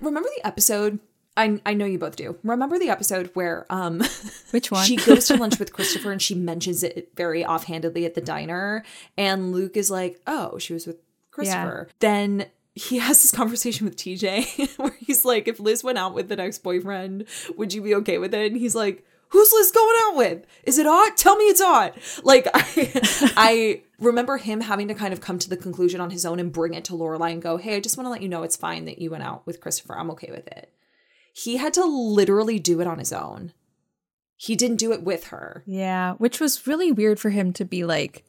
[0.00, 0.98] remember the episode
[1.38, 2.36] I, I know you both do.
[2.42, 4.02] Remember the episode where um
[4.50, 4.84] which one?
[4.84, 8.84] she goes to lunch with Christopher and she mentions it very offhandedly at the diner
[9.16, 10.98] and Luke is like, "Oh, she was with
[11.38, 11.86] Christopher.
[11.88, 11.94] Yeah.
[12.00, 16.28] Then he has this conversation with TJ where he's like, if Liz went out with
[16.28, 17.24] the next boyfriend,
[17.56, 18.52] would you be okay with it?
[18.52, 20.46] And he's like, Who's Liz going out with?
[20.64, 21.18] Is it hot?
[21.18, 21.98] Tell me it's hot.
[22.22, 26.24] Like I I remember him having to kind of come to the conclusion on his
[26.24, 28.28] own and bring it to Lorelai and go, Hey, I just want to let you
[28.30, 29.98] know it's fine that you went out with Christopher.
[29.98, 30.72] I'm okay with it.
[31.38, 33.52] He had to literally do it on his own.
[34.36, 35.62] He didn't do it with her.
[35.66, 38.24] Yeah, which was really weird for him to be like,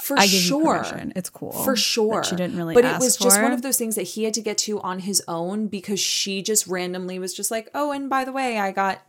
[0.00, 0.84] for sure.
[1.16, 1.52] It's cool.
[1.52, 2.22] For sure.
[2.22, 4.42] She didn't really But it was just one of those things that he had to
[4.42, 8.24] get to on his own because she just randomly was just like, "Oh, and by
[8.24, 9.00] the way, I got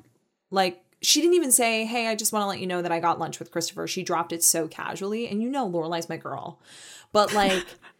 [0.49, 3.01] like she didn't even say, "Hey, I just want to let you know that I
[3.01, 6.61] got lunch with Christopher." She dropped it so casually, and you know Lorelai's my girl.
[7.11, 7.65] But like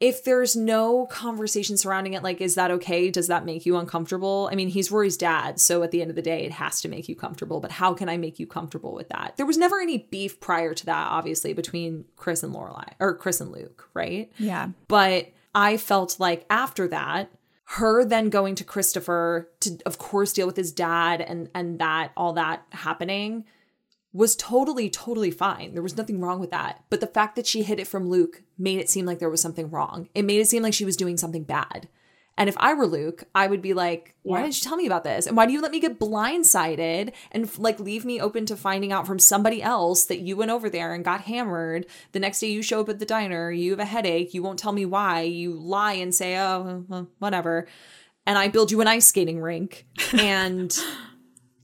[0.00, 3.10] if there's no conversation surrounding it, like, is that okay?
[3.10, 4.48] Does that make you uncomfortable?
[4.50, 6.88] I mean, he's Rory's dad, so at the end of the day, it has to
[6.88, 7.58] make you comfortable.
[7.58, 9.36] But how can I make you comfortable with that?
[9.36, 13.40] There was never any beef prior to that, obviously, between Chris and Lorelai or Chris
[13.40, 14.30] and Luke, right?
[14.38, 14.68] Yeah.
[14.86, 17.32] But I felt like after that,
[17.70, 22.12] her then going to Christopher to, of course, deal with his dad and and that
[22.16, 23.44] all that happening
[24.12, 25.74] was totally, totally fine.
[25.74, 26.84] There was nothing wrong with that.
[26.90, 29.42] But the fact that she hid it from Luke made it seem like there was
[29.42, 30.08] something wrong.
[30.14, 31.88] It made it seem like she was doing something bad.
[32.38, 34.44] And if I were Luke, I would be like, why yeah.
[34.44, 35.26] didn't you tell me about this?
[35.26, 38.92] And why do you let me get blindsided and like leave me open to finding
[38.92, 41.86] out from somebody else that you went over there and got hammered?
[42.12, 44.60] The next day you show up at the diner, you have a headache, you won't
[44.60, 47.66] tell me why, you lie and say, oh, well, whatever.
[48.24, 49.86] And I build you an ice skating rink.
[50.16, 50.74] And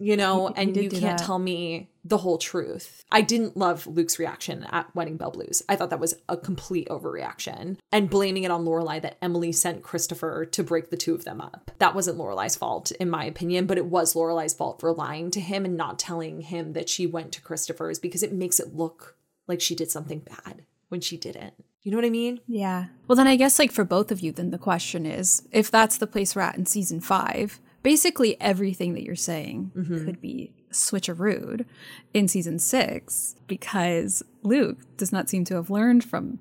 [0.00, 1.24] you know, and you can't that.
[1.24, 3.04] tell me the whole truth.
[3.10, 5.62] I didn't love Luke's reaction at Wedding Bell Blues.
[5.68, 9.82] I thought that was a complete overreaction and blaming it on Lorelai that Emily sent
[9.82, 11.70] Christopher to break the two of them up.
[11.78, 15.40] That wasn't Lorelai's fault, in my opinion, but it was Lorelai's fault for lying to
[15.40, 19.16] him and not telling him that she went to Christopher's because it makes it look
[19.46, 21.54] like she did something bad when she didn't.
[21.82, 22.40] You know what I mean?
[22.46, 22.86] Yeah.
[23.06, 25.98] Well, then I guess, like, for both of you, then the question is if that's
[25.98, 30.04] the place we're at in season five, basically everything that you're saying mm-hmm.
[30.04, 31.64] could be switcherooed
[32.12, 36.38] in season six because Luke does not seem to have learned from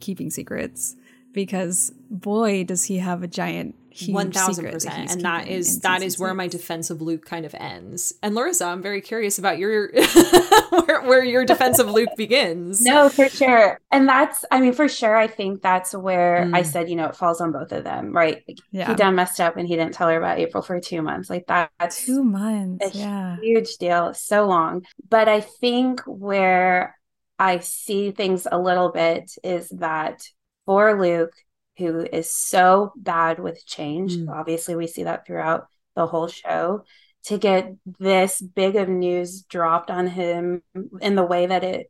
[0.00, 0.96] keeping secrets
[1.32, 3.74] because boy does he have a giant
[4.08, 7.54] one thousand percent, and that is that is where my defense of Luke kind of
[7.54, 8.14] ends.
[8.22, 9.90] And Larissa, I'm very curious about your
[10.70, 12.82] where, where your defense of Luke begins.
[12.82, 15.16] No, for sure, and that's I mean for sure.
[15.16, 16.56] I think that's where mm.
[16.56, 18.42] I said you know it falls on both of them, right?
[18.70, 18.88] Yeah.
[18.88, 21.28] He done messed up, and he didn't tell her about April for two months.
[21.28, 22.94] Like that, that's two months.
[22.94, 24.86] yeah, huge deal, so long.
[25.08, 26.96] But I think where
[27.38, 30.22] I see things a little bit is that
[30.66, 31.32] for Luke
[31.78, 34.16] who is so bad with change.
[34.16, 34.28] Mm.
[34.28, 36.84] Obviously, we see that throughout the whole show.
[37.26, 40.62] To get this big of news dropped on him
[41.00, 41.86] in the way that it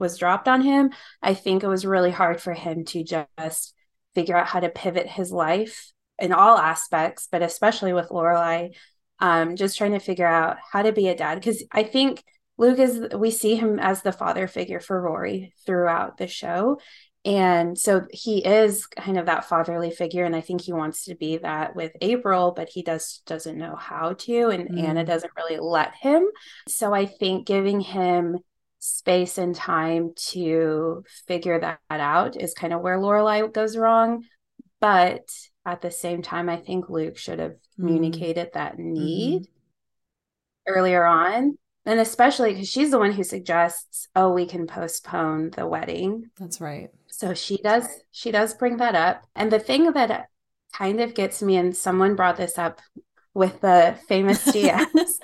[0.00, 0.90] was dropped on him,
[1.22, 3.74] I think it was really hard for him to just
[4.14, 8.74] figure out how to pivot his life in all aspects, but especially with Lorelai,
[9.20, 11.36] um, just trying to figure out how to be a dad.
[11.36, 12.22] Because I think
[12.58, 16.78] Luke is, we see him as the father figure for Rory throughout the show
[17.24, 21.14] and so he is kind of that fatherly figure and i think he wants to
[21.14, 24.82] be that with april but he does doesn't know how to and mm.
[24.82, 26.24] anna doesn't really let him
[26.68, 28.38] so i think giving him
[28.80, 34.24] space and time to figure that out is kind of where lorelai goes wrong
[34.80, 35.28] but
[35.64, 37.76] at the same time i think luke should have mm.
[37.76, 38.52] communicated mm.
[38.54, 40.72] that need mm-hmm.
[40.74, 45.66] earlier on and especially because she's the one who suggests oh we can postpone the
[45.66, 46.30] wedding.
[46.38, 46.90] That's right.
[47.08, 49.24] So she does she does bring that up.
[49.34, 50.28] And the thing that
[50.72, 52.80] kind of gets me and someone brought this up
[53.34, 55.18] with the famous dms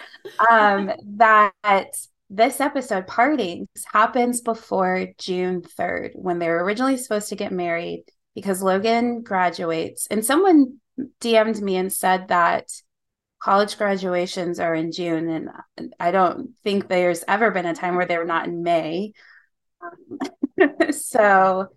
[0.50, 1.96] um, that
[2.30, 8.04] this episode partings happens before june 3rd when they were originally supposed to get married
[8.34, 10.06] because logan graduates.
[10.08, 10.78] And someone
[11.20, 12.70] dm'd me and said that
[13.40, 18.06] college graduations are in June, and I don't think there's ever been a time where
[18.06, 19.12] they're not in May.
[20.90, 21.68] So,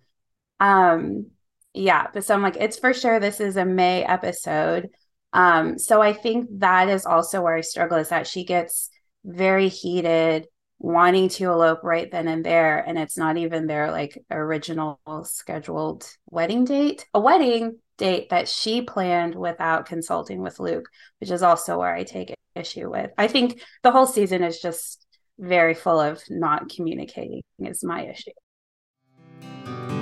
[0.58, 1.26] um,
[1.72, 4.90] yeah, but so I'm like, it's for sure this is a May episode.
[5.32, 8.90] Um, so I think that is also where I struggle is that she gets
[9.24, 10.46] very heated,
[10.78, 16.06] wanting to elope right then and there, and it's not even their like original scheduled
[16.28, 17.06] wedding date.
[17.14, 20.88] A wedding date that she planned without consulting with Luke,
[21.20, 23.12] which is also where I take issue with.
[23.16, 25.06] I think the whole season is just
[25.38, 30.01] very full of not communicating, is my issue.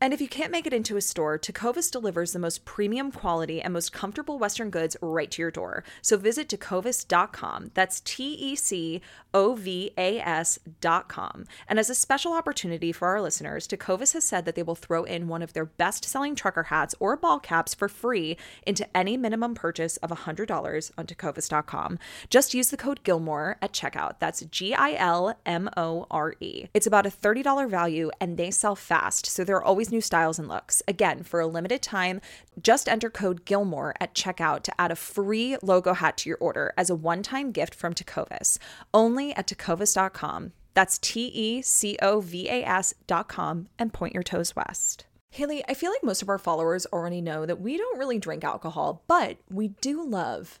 [0.00, 3.62] And if you can't make it into a store, Tecovas delivers the most premium quality
[3.62, 5.82] and most comfortable Western goods right to your door.
[6.02, 7.70] So visit tecovas.com.
[7.74, 9.00] That's T E C
[9.32, 11.46] O V A S.com.
[11.68, 15.04] And as a special opportunity for our listeners, Tecovas has said that they will throw
[15.04, 19.16] in one of their best selling trucker hats or ball caps for free into any
[19.16, 21.98] minimum purchase of $100 on tecovas.com.
[22.28, 24.18] Just use the code Gilmore at checkout.
[24.18, 26.66] That's G I L M O R E.
[26.74, 30.48] It's about a $30 value and they sell fast, so they're always new styles and
[30.48, 30.82] looks.
[30.86, 32.20] Again, for a limited time,
[32.60, 36.74] just enter code Gilmore at checkout to add a free logo hat to your order
[36.76, 38.58] as a one time gift from Tecovas,
[38.92, 40.52] only at tecovas.com.
[40.74, 45.06] That's T E C O V A S.com and point your toes west.
[45.30, 48.44] Haley, I feel like most of our followers already know that we don't really drink
[48.44, 50.60] alcohol, but we do love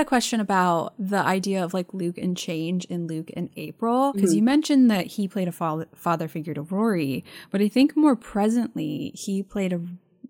[0.00, 4.12] Had a question about the idea of like Luke and change in Luke and April
[4.12, 4.38] because mm-hmm.
[4.38, 8.16] you mentioned that he played a fa- father figure to Rory, but I think more
[8.16, 9.80] presently he played a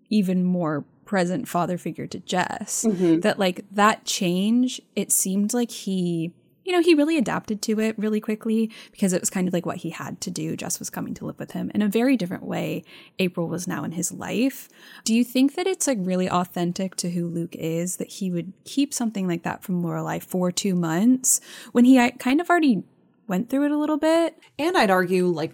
[0.09, 2.83] even more present father figure to Jess.
[2.85, 3.21] Mm-hmm.
[3.21, 7.97] That like that change, it seemed like he you know, he really adapted to it
[7.97, 10.55] really quickly because it was kind of like what he had to do.
[10.55, 12.83] Jess was coming to live with him in a very different way.
[13.19, 14.69] April was now in his life.
[15.03, 18.53] Do you think that it's like really authentic to who Luke is that he would
[18.63, 22.83] keep something like that from Lorelai for two months when he kind of already
[23.27, 24.37] went through it a little bit?
[24.59, 25.53] And I'd argue like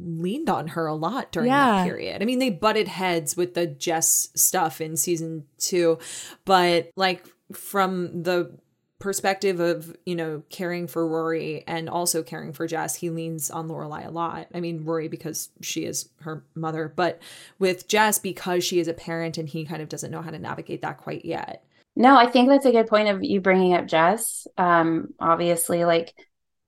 [0.00, 1.78] leaned on her a lot during Yeah.
[1.78, 2.22] that period.
[2.22, 5.98] I mean, they butted heads with the Jess stuff in season two,
[6.44, 8.56] but like from the
[8.98, 13.68] perspective of you know caring for Rory and also caring for Jess, he leans on
[13.68, 14.48] Lorelai a lot.
[14.54, 17.20] I mean, Rory because she is her mother, but
[17.58, 20.38] with Jess because she is a parent and he kind of doesn't know how to
[20.38, 21.64] navigate that quite yet.
[21.96, 24.46] No, I think that's a good point of you bringing up Jess.
[24.56, 26.14] Um, obviously, like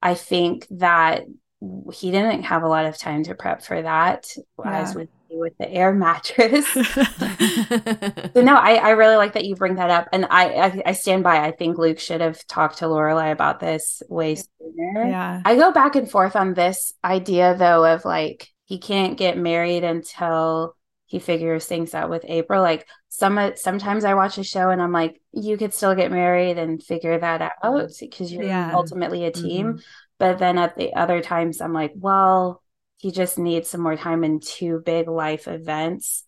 [0.03, 1.25] I think that
[1.93, 4.33] he didn't have a lot of time to prep for that,
[4.65, 6.67] as with with the air mattress.
[8.35, 10.93] So no, I, I really like that you bring that up, and I, I I
[10.93, 11.39] stand by.
[11.45, 15.07] I think Luke should have talked to Lorelai about this way sooner.
[15.09, 15.43] Yeah.
[15.45, 19.85] I go back and forth on this idea though of like he can't get married
[19.85, 22.63] until he figures things out with April.
[22.63, 26.13] Like some uh, sometimes I watch a show and I'm like, you could still get
[26.13, 28.73] married and figure that out because you're Yeah.
[28.75, 29.67] ultimately a team.
[29.67, 29.81] Mm-hmm.
[30.19, 32.60] But then at the other times I'm like, well,
[33.01, 36.25] he just needs some more time and two big life events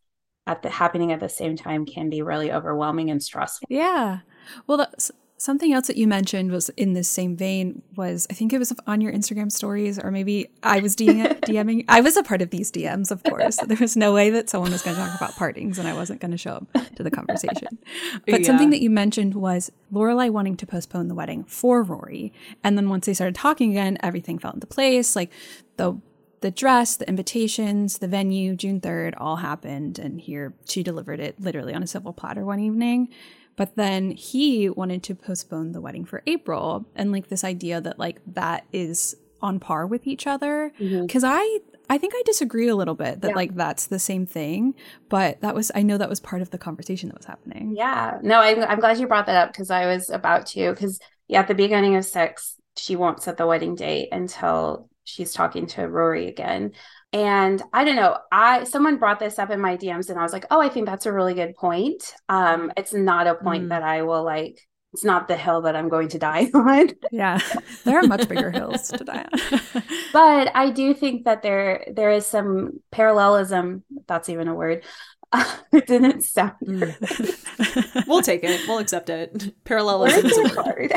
[0.46, 3.66] at the happening at the same time can be really overwhelming and stressful.
[3.68, 4.20] Yeah.
[4.66, 8.52] Well, that's, something else that you mentioned was in this same vein was I think
[8.52, 11.84] it was on your Instagram stories or maybe I was DM, DMing.
[11.88, 13.58] I was a part of these DMs, of course.
[13.66, 16.20] There was no way that someone was going to talk about partings and I wasn't
[16.20, 17.78] going to show up to the conversation.
[18.26, 22.32] But something that you mentioned was Lorelai wanting to postpone the wedding for Rory.
[22.62, 25.16] And then once they started talking again, everything fell into place.
[25.16, 25.32] Like
[25.76, 26.00] the
[26.42, 29.98] the dress, the invitations, the venue, June 3rd, all happened.
[29.98, 33.08] And here she delivered it literally on a silver platter one evening.
[33.56, 36.86] But then he wanted to postpone the wedding for April.
[36.94, 40.72] And like this idea that like that is on par with each other.
[40.78, 41.06] Mm-hmm.
[41.06, 41.58] Cause I,
[41.90, 43.34] I think I disagree a little bit that Yeah.
[43.34, 44.74] like that's the same thing.
[45.08, 47.74] But that was, I know that was part of the conversation that was happening.
[47.76, 50.70] Yeah, no, I'm, I'm glad you brought that up because I was about to.
[50.70, 55.32] Because yeah, at the beginning of six, she won't set the wedding date until she's
[55.32, 56.72] talking to Rory again.
[57.12, 60.32] And I don't know, I someone brought this up in my DMs, and I was
[60.32, 62.02] like, oh, I think that's a really good point.
[62.28, 63.68] Um, it's not a point Mm.
[63.70, 64.58] that I will like.
[64.94, 66.90] It's not the hill that I'm going to die on.
[67.10, 67.38] Yeah.
[67.84, 69.62] there are much bigger hills to die on.
[70.12, 73.84] but I do think that there there is some parallelism.
[74.06, 74.84] That's even a word.
[75.72, 78.06] it didn't sound Mm.
[78.06, 78.66] We'll take it.
[78.68, 79.54] We'll accept it.
[79.64, 80.92] Parallelism is a are word.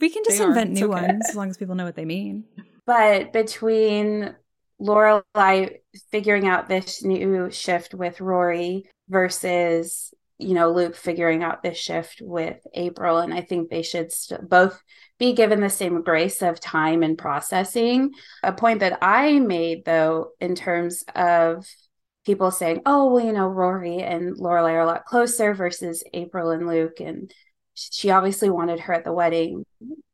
[0.00, 1.02] we can just They invent It's new okay.
[1.06, 2.44] ones as long as people know what they mean.
[2.86, 4.34] But between
[4.80, 5.78] Lorelai
[6.10, 12.20] figuring out this new shift with Rory versus you know Luke figuring out this shift
[12.22, 14.80] with April, and I think they should st- both
[15.18, 18.12] be given the same grace of time and processing.
[18.42, 21.66] A point that I made though, in terms of
[22.26, 26.50] people saying, "Oh, well, you know, Rory and Lorelai are a lot closer versus April
[26.50, 27.32] and Luke," and
[27.74, 29.64] she obviously wanted her at the wedding.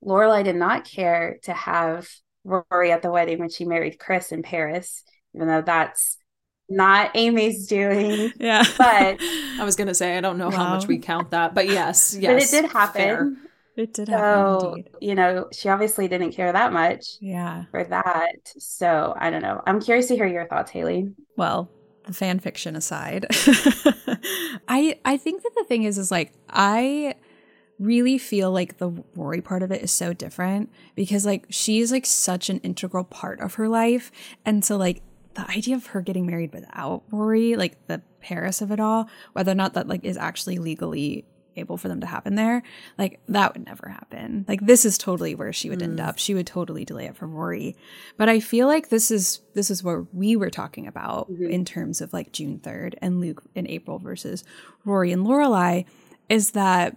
[0.04, 2.08] Lorelai did not care to have
[2.44, 5.02] Rory at the wedding when she married Chris in Paris,
[5.34, 6.18] even though that's
[6.68, 8.32] not Amy's doing.
[8.40, 8.64] Yeah.
[8.78, 12.16] But I was gonna say I don't know how much we count that, but yes,
[12.18, 12.92] yes, but it did happen.
[13.00, 13.32] fair.
[13.76, 14.90] it did happen So, indeed.
[15.00, 17.64] you know, she obviously didn't care that much Yeah.
[17.70, 18.36] for that.
[18.58, 19.60] So I don't know.
[19.66, 21.12] I'm curious to hear your thoughts, Haley.
[21.36, 21.70] well
[22.04, 23.26] the fan fiction aside
[24.68, 27.14] i i think that the thing is is like i
[27.82, 32.06] really feel like the rory part of it is so different because like she's like
[32.06, 34.12] such an integral part of her life.
[34.44, 35.02] And so like
[35.34, 39.50] the idea of her getting married without rory like the paris of it all whether
[39.50, 41.24] or not that like is actually legally
[41.56, 42.62] able for them to happen there
[42.98, 44.44] like that would never happen.
[44.48, 46.06] Like this is totally where she would end mm.
[46.06, 46.18] up.
[46.18, 47.76] She would totally delay it for rory
[48.16, 51.50] but i feel like this is this is what we were talking about mm-hmm.
[51.50, 54.44] in terms of like june 3rd and luke in april versus
[54.84, 55.84] rory and lorelai
[56.28, 56.96] is that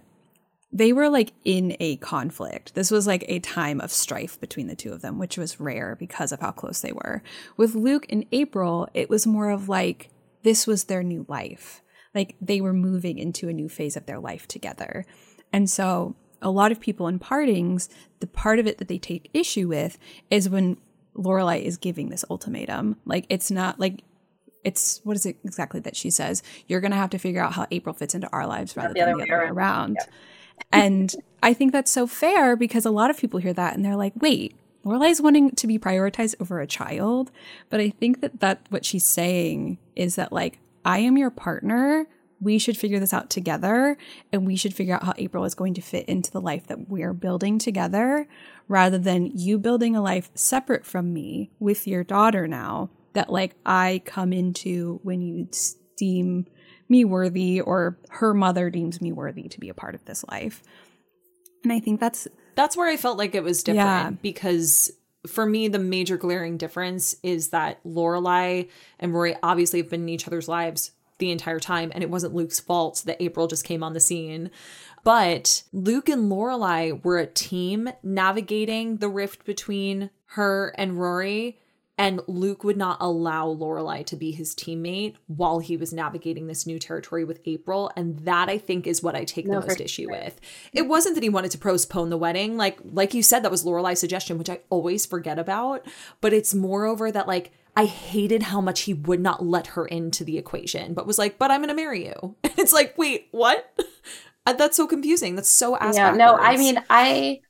[0.72, 2.74] they were like in a conflict.
[2.74, 5.96] This was like a time of strife between the two of them, which was rare
[5.98, 7.22] because of how close they were.
[7.56, 10.10] With Luke and April, it was more of like
[10.42, 11.82] this was their new life.
[12.14, 15.04] Like they were moving into a new phase of their life together.
[15.52, 17.88] And so a lot of people in partings,
[18.20, 19.98] the part of it that they take issue with
[20.30, 20.78] is when
[21.16, 22.96] Lorelai is giving this ultimatum.
[23.04, 24.02] Like it's not like
[24.64, 26.42] it's what is it exactly that she says?
[26.66, 29.18] You're gonna have to figure out how April fits into our lives rather the than
[29.18, 29.50] the other way around.
[29.52, 29.98] around.
[30.72, 33.96] And I think that's so fair because a lot of people hear that and they're
[33.96, 37.30] like, wait, Lorelai's wanting to be prioritized over a child.
[37.70, 42.06] But I think that that what she's saying is that like, I am your partner,
[42.40, 43.96] we should figure this out together
[44.32, 46.88] and we should figure out how April is going to fit into the life that
[46.88, 48.28] we're building together
[48.68, 53.54] rather than you building a life separate from me with your daughter now that like
[53.64, 55.48] I come into when you
[55.96, 56.46] deem
[56.88, 60.62] me worthy or her mother deems me worthy to be a part of this life.
[61.64, 64.10] And I think that's that's where I felt like it was different Yeah.
[64.22, 64.90] because
[65.26, 68.68] for me the major glaring difference is that Lorelai
[69.00, 72.34] and Rory obviously have been in each other's lives the entire time and it wasn't
[72.34, 74.50] Luke's fault that April just came on the scene.
[75.02, 81.58] But Luke and Lorelai were a team navigating the rift between her and Rory
[81.98, 86.66] and Luke would not allow Lorelai to be his teammate while he was navigating this
[86.66, 87.90] new territory with April.
[87.96, 90.38] And that I think is what I take No, the most issue with.
[90.74, 92.58] It wasn't that he wanted to postpone the wedding.
[92.58, 95.86] Like like you said, that was Lorelai's suggestion, which I always forget about.
[96.20, 100.22] But it's moreover that like I hated how much he would not let her into
[100.22, 102.36] the equation, but was like, but I'm gonna marry you.
[102.44, 103.74] And it's like, wait, what?
[104.46, 105.34] That's so confusing.
[105.34, 107.40] That's so ass yeah no i mean i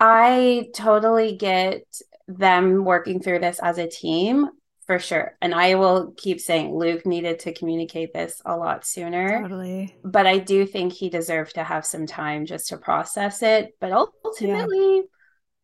[0.00, 1.84] i totally get
[2.28, 4.48] them working through this as a team
[4.86, 5.36] for sure.
[5.40, 9.42] And i will keep saying luke needed to communicate this a lot sooner.
[9.42, 9.96] Totally.
[10.04, 13.74] But i do think he deserved to have some time just to process it.
[13.80, 15.02] But ultimately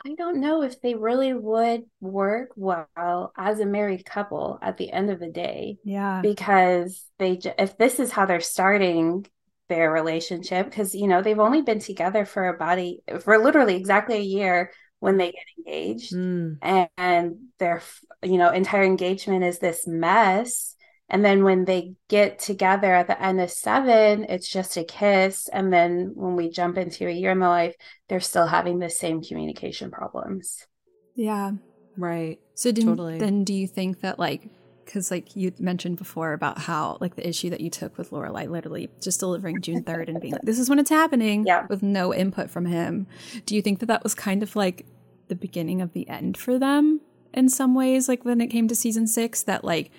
[0.04, 4.90] i don't know if they really would work well as a married couple at the
[4.90, 5.78] end of the day.
[5.84, 6.20] Yeah.
[6.22, 9.26] Because they, if this is how they're starting
[9.68, 14.16] their relationship because you know they've only been together for about a for literally exactly
[14.16, 16.58] a year when they get engaged Mm.
[16.62, 17.82] and, and their
[18.22, 20.76] you know entire engagement is this mess
[21.08, 25.48] and then when they get together at the end of seven it's just a kiss
[25.48, 27.74] and then when we jump into a year in the life
[28.08, 30.66] they're still having the same communication problems
[31.14, 31.50] yeah
[31.96, 32.38] Right.
[32.54, 33.18] So do, Totally.
[33.18, 34.48] then do you think that like
[34.90, 38.50] because like you mentioned before about how like the issue that you took with Lorelai
[38.50, 41.64] literally just delivering June 3rd and being like this is when it's happening Yeah.
[41.68, 43.06] with no input from him.
[43.46, 44.86] Do you think that that was kind of like
[45.28, 47.00] the beginning of the end for them
[47.32, 49.92] in some ways like when it came to season 6 that like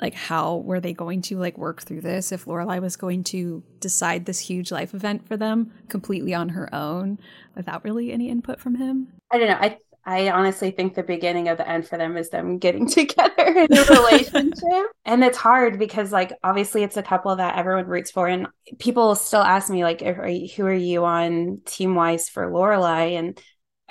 [0.00, 3.62] like how were they going to like work through this if Lorelai was going to
[3.78, 7.20] decide this huge life event for them completely on her own
[7.54, 9.12] without really any input from him?
[9.30, 9.58] I don't know.
[9.60, 13.32] I I honestly think the beginning of the end for them is them getting together
[13.46, 14.86] in a relationship.
[15.04, 18.48] and it's hard because like obviously it's a couple that everyone roots for and
[18.78, 23.18] people still ask me like are you, who are you on team wise for Lorelai
[23.18, 23.40] and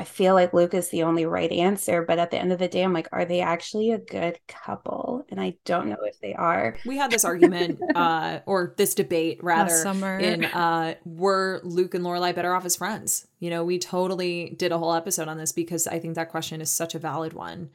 [0.01, 2.67] I feel like Luke is the only right answer, but at the end of the
[2.67, 5.23] day, I'm like, are they actually a good couple?
[5.29, 6.75] And I don't know if they are.
[6.87, 10.17] We had this argument, uh, or this debate rather, Last summer.
[10.17, 13.27] in uh, were Luke and Lorelai better off as friends?
[13.37, 16.61] You know, we totally did a whole episode on this because I think that question
[16.61, 17.69] is such a valid one.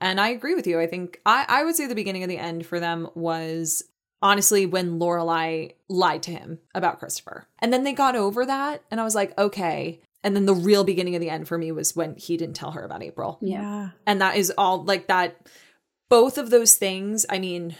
[0.00, 0.80] And I agree with you.
[0.80, 3.84] I think I, I would say the beginning of the end for them was
[4.20, 7.46] honestly when Lorelai lied to him about Christopher.
[7.60, 10.00] And then they got over that, and I was like, okay.
[10.22, 12.72] And then the real beginning of the end for me was when he didn't tell
[12.72, 13.38] her about April.
[13.40, 13.90] Yeah.
[14.06, 15.46] and that is all like that
[16.08, 17.74] both of those things i mean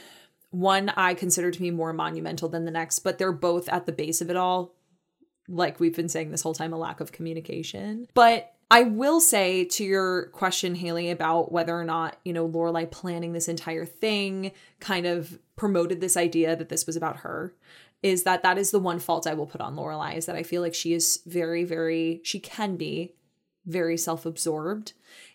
[0.51, 3.93] one i consider to be more monumental than the next but they're both at the
[3.93, 4.75] base of it all.
[5.49, 8.07] Like we've been saying this whole time a lack of communication.
[8.15, 12.89] But i will say to your question haley about whether or not you know lorelai
[12.89, 17.53] planning this entire thing kind of promoted this idea that this was about her
[18.03, 20.43] is that that is the one fault i will put on lorelai is that i
[20.43, 23.15] feel like she is very very she can be
[23.67, 24.93] very self-absorbed.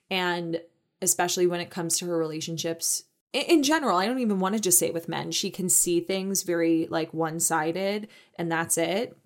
[0.09, 0.61] And
[1.01, 3.03] especially when it comes to her relationships
[3.33, 5.31] in, general i don't even want to just say it with men.
[5.31, 8.07] She can see things very like one-sided
[8.37, 9.17] and that's it.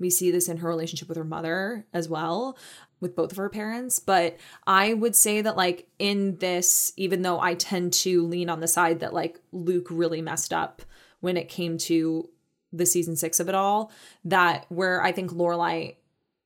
[0.00, 2.56] We see this in her relationship with her mother as well
[3.00, 3.98] with both of her parents.
[3.98, 8.60] But i would say that like in this even though i tend to lean on
[8.60, 10.82] the side that like luke really messed up
[11.20, 12.28] when it came to
[12.72, 13.90] the season six of it all
[14.24, 15.94] that where i think lorelai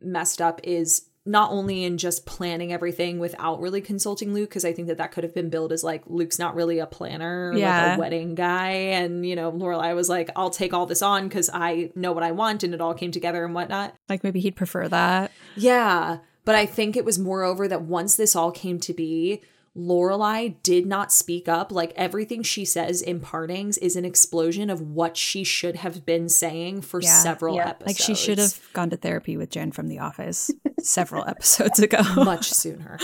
[0.00, 4.72] messed up is not only in just planning everything without really consulting Luke, because I
[4.72, 7.52] think that that could have been billed as like Luke's not really a planner, or
[7.52, 7.94] like Yeah.
[7.94, 11.48] a wedding guy, and you know Lorelai was like, "I'll take all this on because
[11.54, 13.94] I know what I want," and it all came together and whatnot.
[14.08, 15.30] Like maybe he'd prefer that.
[15.54, 19.42] Yeah, but I think it was moreover that once this all came to be,
[19.76, 21.72] Lorelai did not speak up.
[21.72, 26.28] Like everything she says in partings is an explosion of what she should have been
[26.28, 27.08] saying for Yeah.
[27.22, 27.68] several Yeah.
[27.70, 27.86] episodes.
[27.86, 30.50] Like she should have gone to therapy with Jan from The Office
[30.80, 32.02] several episodes ago.
[32.16, 32.98] much sooner.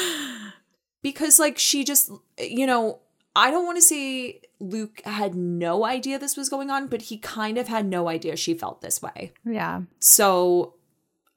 [1.03, 2.99] Because like she just you know,
[3.35, 7.17] I don't want to say Luke had no idea this was going on, but he
[7.19, 9.33] kind of had no idea she felt this way.
[9.45, 9.83] yeah.
[10.01, 10.75] So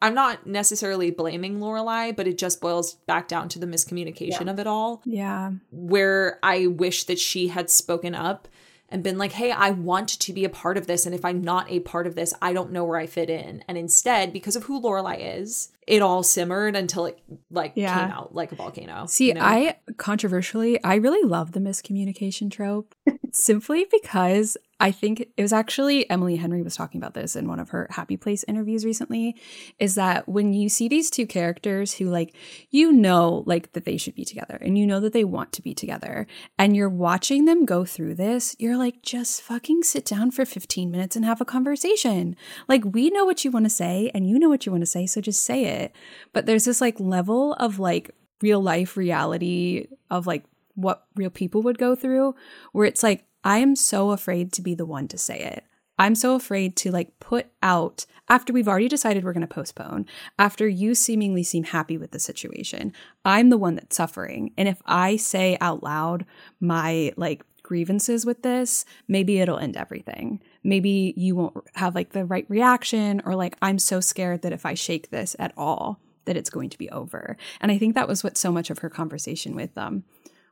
[0.01, 4.57] I'm not necessarily blaming Lorelai, but it just boils back down to the miscommunication of
[4.59, 5.51] it all Yeah.
[5.71, 8.47] where I wish that she had spoken up
[8.89, 11.05] and been like, hey, I want to be a part of this.
[11.05, 13.63] And if I'm not a part of this, I don't know where I fit in.
[13.67, 17.17] And instead, because of who Lorelai is, it all simmered until it
[17.49, 17.97] like Yeah.
[18.07, 19.05] came out like a volcano.
[19.07, 19.41] See, you know?
[19.41, 22.93] I controversially, I really love the miscommunication trope
[23.31, 27.59] simply because I think it was actually Emily Henry was talking about this in one
[27.59, 29.35] of her Happy Place interviews recently.
[29.77, 32.35] Is that when you see these two characters who, like,
[32.71, 35.61] you know, like that they should be together and you know that they want to
[35.61, 36.25] be together,
[36.57, 40.89] and you're watching them go through this, you're like, just fucking sit down for 15
[40.89, 42.35] minutes and have a conversation.
[42.67, 44.87] Like, we know what you want to say and you know what you want to
[44.87, 45.95] say, so just say it.
[46.33, 48.09] But there's this like level of like
[48.41, 52.33] real life reality of like what real people would go through
[52.71, 55.65] where it's like I am so afraid to be the one to say it.
[55.97, 60.07] I'm so afraid to like put out after we've already decided we're going to postpone,
[60.39, 62.93] after you seemingly seem happy with the situation.
[63.23, 64.51] I'm the one that's suffering.
[64.57, 66.25] And if I say out loud
[66.59, 70.41] my like grievances with this, maybe it'll end everything.
[70.63, 74.65] Maybe you won't have like the right reaction or like I'm so scared that if
[74.65, 77.37] I shake this at all that it's going to be over.
[77.59, 80.03] And I think that was what so much of her conversation with um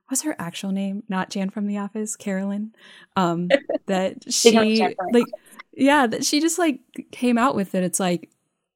[0.10, 1.03] what's her actual name?
[1.07, 2.74] Not Jan from The Office, Carolyn.
[3.16, 3.49] Um,
[3.86, 4.82] that she
[5.14, 5.26] like,
[5.74, 6.82] yeah, that she just like
[7.12, 7.84] came out with it.
[7.84, 8.30] It's like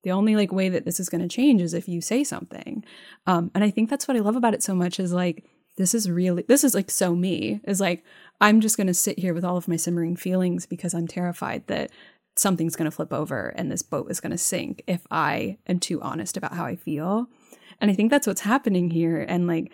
[0.03, 2.85] the only like way that this is going to change is if you say something.
[3.25, 5.95] Um, and I think that's what I love about it so much is like this
[5.95, 8.03] is really this is like so me is like
[8.39, 11.65] I'm just going to sit here with all of my simmering feelings because I'm terrified
[11.67, 11.89] that
[12.35, 15.79] something's going to flip over and this boat is going to sink if I am
[15.79, 17.27] too honest about how I feel.
[17.79, 19.25] And I think that's what's happening here.
[19.27, 19.71] And like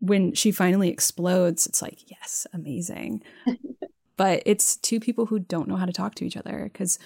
[0.00, 3.22] when she finally explodes, it's like, yes, amazing.
[4.16, 6.98] but it's two people who don't know how to talk to each other because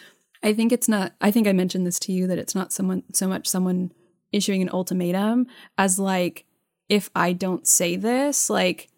[0.42, 3.02] I think it's not, I think I mentioned this to you that it's not someone
[3.12, 3.92] so much someone
[4.32, 5.46] issuing an ultimatum
[5.78, 6.44] as like,
[6.88, 8.88] if I don't say this, like,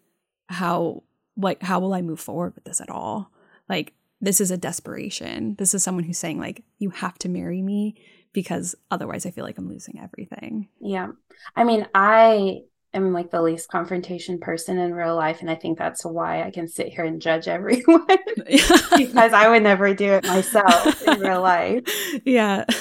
[0.47, 1.03] how,
[1.35, 3.31] like, how will I move forward with this at all?
[3.67, 5.55] Like, this is a desperation.
[5.55, 7.95] This is someone who's saying, like, you have to marry me
[8.33, 10.67] because otherwise I feel like I'm losing everything.
[10.79, 11.09] Yeah.
[11.55, 12.59] I mean, I
[12.93, 15.41] am like the least confrontation person in real life.
[15.41, 18.05] And I think that's why I can sit here and judge everyone
[18.45, 21.83] because I would never do it myself in real life.
[22.25, 22.65] yeah.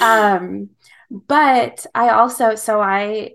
[0.00, 0.70] Um,
[1.10, 3.32] but I also, so I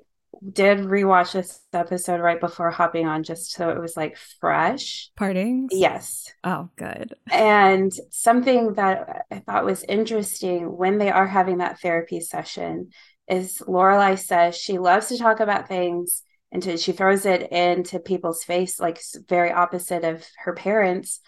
[0.52, 5.10] did rewatch this episode right before hopping on just so it was like fresh.
[5.16, 5.72] Partings?
[5.74, 6.32] Yes.
[6.44, 7.14] Oh, good.
[7.32, 12.90] And something that I thought was interesting when they are having that therapy session
[13.28, 18.44] is Lorelai says she loves to talk about things and she throws it into people's
[18.44, 21.20] face, like very opposite of her parents.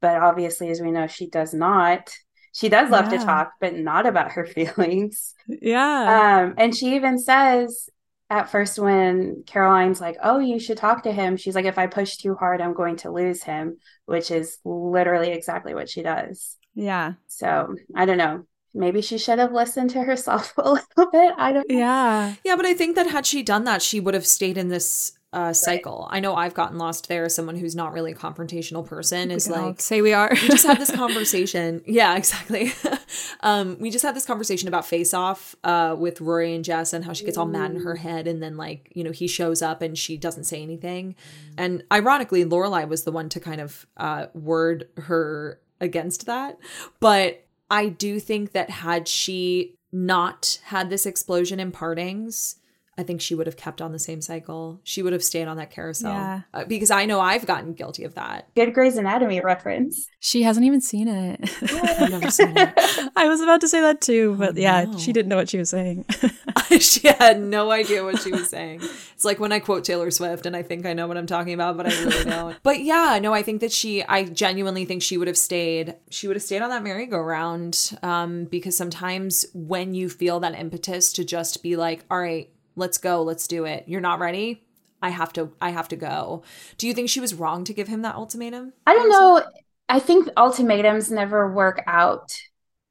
[0.00, 2.10] But obviously, as we know, she does not.
[2.52, 3.18] She does love Yeah.
[3.20, 5.34] to talk, but not about her feelings.
[5.46, 6.42] Yeah.
[6.44, 7.88] Um, and she even says
[8.28, 11.86] at first when Caroline's like, "Oh, you should talk to him," she's like, "If I
[11.86, 16.56] push too hard, I'm going to lose him," which is literally exactly what she does.
[16.74, 17.14] yeah.
[17.28, 18.44] So I don't know.
[18.74, 21.34] Maybe she should have listened to herself a little bit.
[21.36, 21.76] I don't know.
[21.76, 22.34] Yeah.
[22.44, 25.12] Yeah, but I think that had she done that, she would have stayed in this
[25.32, 26.06] uh, cycle.
[26.10, 29.30] I know I've gotten lost there as someone who's not really a confrontational person.
[29.30, 30.28] Is like say we are.
[30.30, 31.82] we just had this conversation.
[31.86, 32.72] Yeah, exactly.
[33.40, 37.04] um, we just had this conversation about Face Off uh, with Rory and Jess and
[37.04, 39.62] how she gets all mad in her head, and then like you know he shows
[39.62, 41.14] up and she doesn't say anything.
[41.56, 46.58] And ironically, Lorelai was the one to kind of uh, word her against that.
[47.00, 52.56] But I do think that had she not had this explosion in partings.
[52.98, 54.80] I think she would have kept on the same cycle.
[54.84, 56.12] She would have stayed on that carousel.
[56.12, 56.40] Yeah.
[56.52, 58.54] Uh, because I know I've gotten guilty of that.
[58.54, 60.08] Good Grey's Anatomy reference.
[60.20, 61.40] she hasn't even seen it.
[61.62, 62.72] I've never seen it.
[63.16, 64.98] I was about to say that too, but Oh, yeah, no.
[64.98, 66.04] she didn't know what she was saying.
[66.80, 68.80] she had no idea what she was saying.
[69.14, 71.54] It's like when I quote Taylor Swift and I think I know what I'm talking
[71.54, 72.56] about, but I really don't.
[72.62, 76.26] But yeah, no, I think that she, I genuinely think she would have stayed, she
[76.26, 81.24] would have stayed on that merry-go-round um, because sometimes when you feel that impetus to
[81.24, 83.84] just be like, all right, let's go, let's do it.
[83.86, 84.64] You're not ready.
[85.00, 86.42] I have to, I have to go.
[86.78, 88.72] Do you think she was wrong to give him that ultimatum?
[88.86, 89.42] I don't know.
[89.88, 92.32] I think ultimatums never work out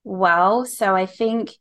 [0.04, 0.66] well.
[0.66, 1.52] So I think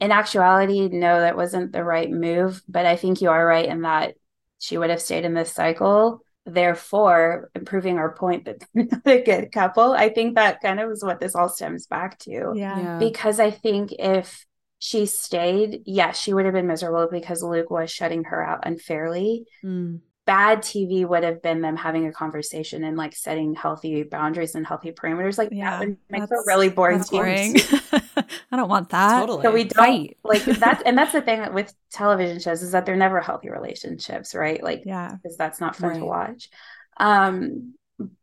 [0.00, 2.62] in actuality, no, that wasn't the right move.
[2.68, 4.16] But I think you are right in that
[4.58, 6.20] she would have stayed in this cycle.
[6.44, 9.92] Therefore, improving our point that they're not a good couple.
[9.92, 12.52] I think that kind of is what this all stems back to.
[12.56, 12.98] yeah.
[12.98, 14.44] Because I think if
[14.84, 19.44] she stayed, yes, she would have been miserable because Luke was shutting her out unfairly
[19.64, 20.00] Mm.
[20.26, 24.66] bad TV would have been them having a conversation and like setting healthy boundaries and
[24.66, 25.38] healthy parameters.
[25.38, 27.56] Like Yeah, that would make for really boring boring.
[28.50, 29.20] I don't want that.
[29.20, 29.42] Totally.
[29.44, 30.16] So we don't Fight.
[30.24, 34.34] like that, and that's the thing with television shows is that they're never healthy relationships,
[34.34, 34.60] right?
[34.62, 35.14] Like Yeah.
[35.22, 36.50] because that's not fun to watch.
[36.96, 37.74] Um,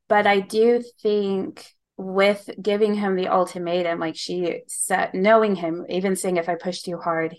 [0.09, 1.65] But I do think
[2.01, 6.81] with giving him the ultimatum, like she said, knowing him, even saying if I push
[6.81, 7.35] too hard,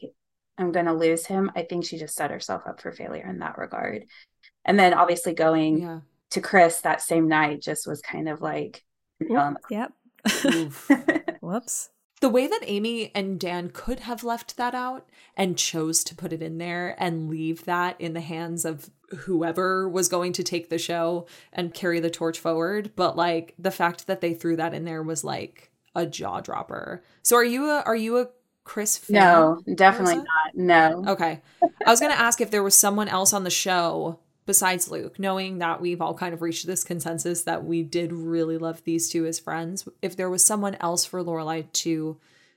[0.59, 3.39] I'm going to lose him, I think she just set herself up for failure in
[3.39, 4.05] that regard.
[4.67, 6.01] And then obviously going Yeah.
[6.33, 8.85] to Chris that same night just was kind of like,
[9.35, 9.93] um, Yep.
[11.41, 11.89] Whoops.
[12.21, 15.09] the way that Amy and Dan could have left that out
[15.39, 19.89] and chose to put it in there and leave that in the hands of whoever
[19.89, 24.07] was going to take the show and carry the torch forward but like the fact
[24.07, 27.83] that they threw that in there was like a jaw dropper so are you a
[27.83, 28.29] are you a
[28.65, 30.55] chris fan no, definitely not.
[30.55, 31.05] No.
[31.09, 31.41] okay
[31.85, 35.19] i was going to ask if there was someone else on the show besides luke
[35.19, 39.09] knowing that we've all kind of reached this consensus that we did really love these
[39.09, 42.17] two as friends if there was someone else for lorelai to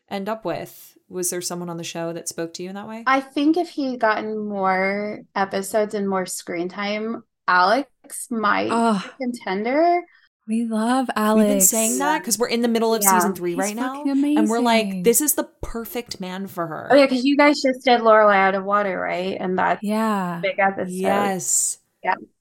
[0.10, 2.88] end up with was there someone on the show that spoke to you in that
[2.88, 7.90] way I think if he had gotten more episodes and more screen time, Alex
[8.30, 10.02] might Oh, be a contender.
[10.48, 11.38] we love Alex.
[11.48, 13.18] we've been saying that because we're in the middle of Yeah.
[13.18, 16.68] season three He's right now fucking and we're like this is the perfect man for
[16.68, 19.38] her Oh yeah, because you guys just did Lorelai out of water, right?
[19.40, 20.40] And that's Yeah.
[20.42, 20.90] big episode.
[20.92, 21.80] yes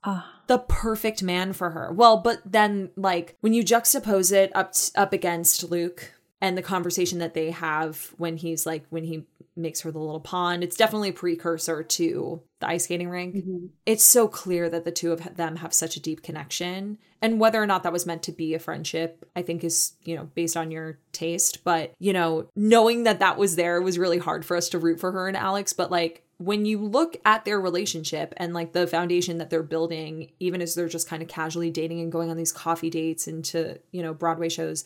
[0.05, 1.93] Oh, the perfect man for her.
[1.93, 6.13] Well, but then like when you juxtapose it up up against Luke
[6.43, 9.25] and the conversation that they have when he's like when he
[9.55, 13.37] makes her the little pond, it's definitely a precursor to the ice skating rink.
[13.37, 13.69] Mhm.
[13.87, 16.99] It's so clear that the two of them have such a deep connection.
[17.21, 20.17] And whether or not that was meant to be a friendship, I think is, you
[20.17, 24.19] know, based on your taste, but you know, knowing that that was there was really
[24.19, 27.45] hard for us to root for her and Alex, but like when you look at
[27.45, 31.29] their relationship and like the foundation that they're building, even as they're just kind of
[31.29, 34.85] casually dating and going on these coffee dates and to, you know, Broadway shows,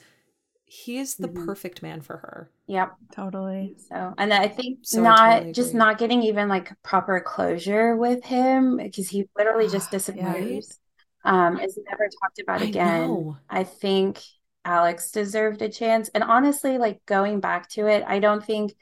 [0.67, 1.47] he is the Mhm.
[1.47, 2.51] perfect man for her.
[2.67, 2.97] Yep.
[3.13, 3.77] totally.
[3.79, 7.97] So, and I think So I not totally just not getting even like proper closure
[7.97, 10.33] with him because he literally just Yeah.
[10.33, 10.79] disappears.
[11.25, 13.19] Um, is never talked about again.
[13.19, 13.37] know.
[13.49, 14.21] I think
[14.65, 16.09] Alex deserved a chance.
[16.15, 18.75] And honestly, like going back to it, I don't think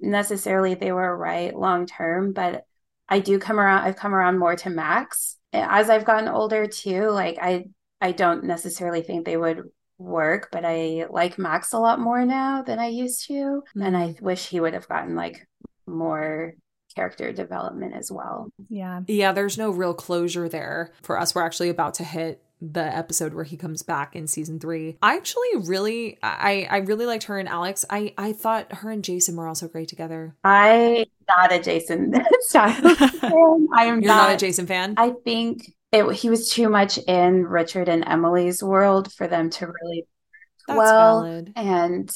[0.00, 2.64] necessarily they were right long term, but
[3.08, 5.36] I do come around, I've come around more to Max.
[5.52, 7.66] As I've gotten older too, like I
[8.00, 9.62] I don't necessarily think they would
[9.98, 13.62] work, but I like Max a lot more now than I used to.
[13.74, 14.24] And I mm-hmm.
[14.24, 15.46] wish he would have gotten like
[15.86, 16.54] more
[16.94, 18.50] character development as well.
[18.68, 19.00] Yeah.
[19.06, 21.34] Yeah, there's no real closure there for us.
[21.34, 24.96] We're actually about to hit the episode where he comes back in season three.
[25.02, 27.84] I actually really I I really liked her and Alex.
[27.90, 30.36] I I thought her and Jason were also great together.
[30.44, 33.66] I not a Jason style fan.
[33.74, 34.94] I am You're not, a Jason fan?
[34.96, 39.66] I think it he was too much in Richard and Emily's world for them to
[39.66, 40.06] really
[40.66, 41.52] That's well valid.
[41.56, 42.10] and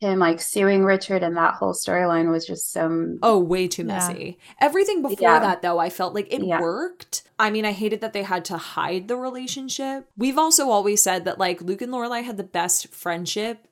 [0.00, 3.86] him like suing Richard and that whole storyline was just some Oh, way too Yeah.
[3.94, 4.38] messy.
[4.60, 5.38] Everything before Yeah.
[5.38, 6.60] that, though, I felt like it Yeah.
[6.60, 7.22] worked.
[7.38, 10.08] I mean, I hated that they had to hide the relationship.
[10.16, 13.68] We've also always said that like Luke and Lorelai had the best friendship.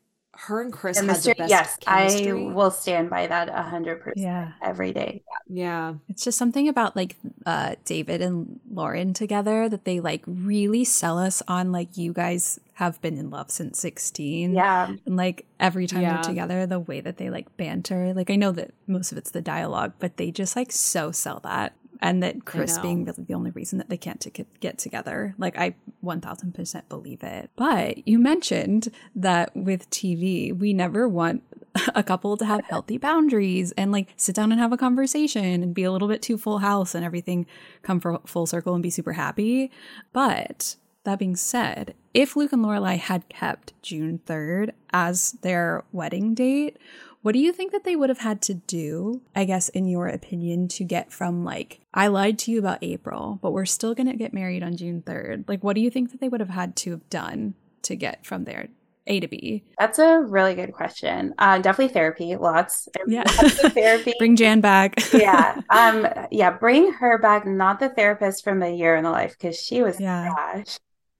[0.47, 4.01] Her and Chris the had the best Yes, I will stand by that a hundred
[4.01, 4.53] percent Yeah.
[4.63, 5.23] every day.
[5.49, 5.95] yeah.
[6.09, 7.17] It's just something about like
[7.47, 12.59] uh David and Lauren together that they like really sell us on like you guys
[12.75, 14.55] have been in love since 16.
[14.55, 14.95] Yeah.
[15.05, 16.15] And like every time Yeah.
[16.15, 19.33] they're together, the way that they like banter, like I know that most of it's
[19.33, 21.75] the dialogue, but they just like so sell that.
[22.01, 24.31] And that Chris being really the only reason that they can't to
[24.61, 25.35] get together.
[25.37, 27.51] Like I 1000% believe it.
[27.57, 31.43] But you mentioned that with TV, we never want
[31.95, 35.75] a couple to have healthy boundaries and like sit down and have a conversation and
[35.75, 37.47] be a little bit too full house and everything
[37.83, 39.71] come for full circle and be super happy.
[40.13, 46.35] But that being said, if Luke and Lorelai had kept June 3rd as their wedding
[46.35, 46.77] date,
[47.23, 50.07] what do you think that they would have had to do, I guess, in your
[50.09, 54.07] opinion, to get from like, I lied to you about April, but we're still going
[54.09, 55.49] to get married on June 3rd?
[55.49, 58.25] Like, what do you think that they would have had to have done to get
[58.25, 58.69] from there,
[59.07, 59.65] A to B?
[59.79, 61.35] That's a really good question.
[61.39, 63.25] Uh, definitely therapy, lots, Yeah.
[63.37, 64.15] lots of therapy.
[64.19, 64.95] Bring Jan back.
[65.13, 69.33] yeah, um, yeah, bring her back, not the therapist from the year in the life
[69.39, 70.33] because she was Yeah.
[70.35, 70.79] trash.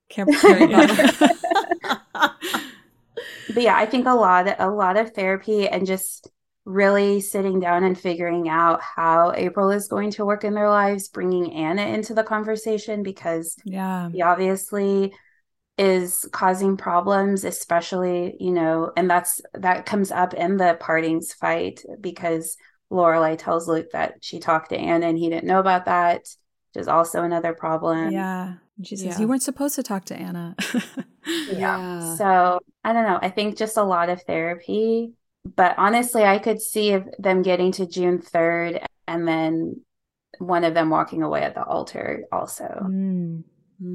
[0.09, 0.87] Can't carry Yeah.
[0.87, 2.30] that.
[3.53, 6.29] But yeah, I think a lot, a lot of therapy and just
[6.65, 11.09] really sitting down and figuring out how April is going to work in their lives,
[11.09, 14.09] bringing Anna into the conversation because yeah.
[14.09, 15.13] he obviously
[15.77, 21.83] is causing problems, especially, you know, and that's that comes up in the partings fight
[21.99, 22.57] because
[22.91, 26.27] Lorelai tells Luke that she talked to Anna and he didn't know about that,
[26.73, 28.11] which is also another problem.
[28.11, 28.55] Yeah.
[28.83, 29.19] She says, Yeah.
[29.19, 30.55] You weren't supposed to talk to Anna.
[31.51, 32.15] Yeah.
[32.15, 33.19] So I don't know.
[33.21, 35.13] I think just a lot of therapy.
[35.55, 39.81] But honestly, I could see them getting to June 3rd and then
[40.39, 42.63] one of them walking away at the altar also.
[42.63, 43.43] Mm.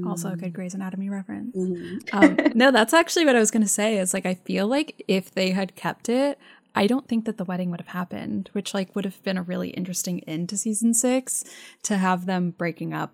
[0.05, 1.55] Also, a good Grey's Anatomy reference.
[1.55, 2.13] Mhm.
[2.13, 3.97] Um, no, that's actually what I was going to say.
[3.97, 6.37] Is like I feel like if they had kept it,
[6.77, 9.41] I don't think that the wedding would have happened, which like would have been a
[9.43, 11.43] really interesting end to season six
[11.83, 13.13] to have them breaking up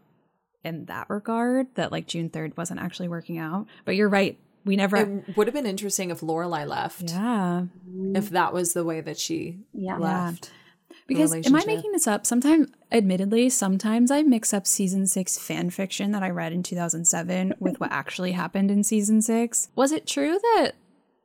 [0.63, 1.67] in that regard.
[1.75, 3.67] That like June third wasn't actually working out.
[3.85, 4.37] But you're right.
[4.65, 4.97] We never.
[4.97, 7.11] It would have been interesting if Lorelai left.
[7.11, 7.65] yeah.
[8.15, 9.97] If that was the way that she Yeah.
[9.97, 10.51] left.
[11.07, 12.25] Because am I making this up?
[12.25, 17.55] Sometimes, admittedly, sometimes I mix up season six fan fiction that I read in 2007
[17.59, 19.67] with what actually happened in season six.
[19.75, 20.73] Was it true that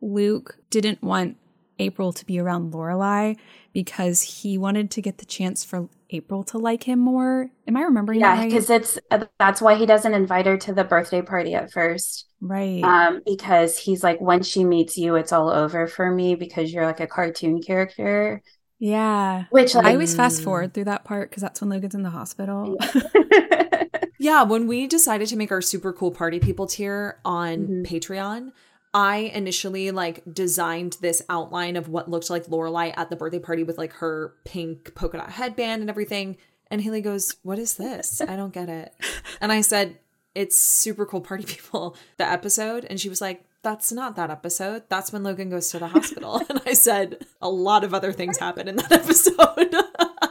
[0.01, 1.37] Luke didn't want
[1.79, 3.37] April to be around Lorelai
[3.73, 7.51] because he wanted to get the chance for April to like him more?
[7.67, 8.49] Am I remembering Yeah, that right?
[8.49, 12.27] because it's uh, that's why he doesn't invite her to the birthday party at first.
[12.41, 12.97] right.
[13.07, 16.87] Um, because he's like, when she meets you, it's all over for me because you're
[16.87, 18.43] like a cartoon character.
[18.79, 19.47] yeah.
[19.51, 22.11] Which I like, always fast forward through that part because that's when Logan's in the
[22.11, 22.77] hospital.
[24.19, 27.83] Yeah, when we decided to make our super cool party people tier on Mhm.
[27.85, 28.53] Patreon,
[28.95, 33.63] I initially like designed this outline of what looked like Lorelai at the birthday party
[33.63, 36.37] with like her pink polka dot headband and everything.
[36.71, 38.21] And Haley goes, "What is this?
[38.21, 38.95] I don't get it."
[39.41, 39.99] And I said,
[40.35, 44.85] "It's super cool party people." The episode, and she was like, "That's not that episode.
[44.89, 48.39] That's when Logan goes to the hospital." and I said, "A lot of other things
[48.39, 49.75] happen in that episode."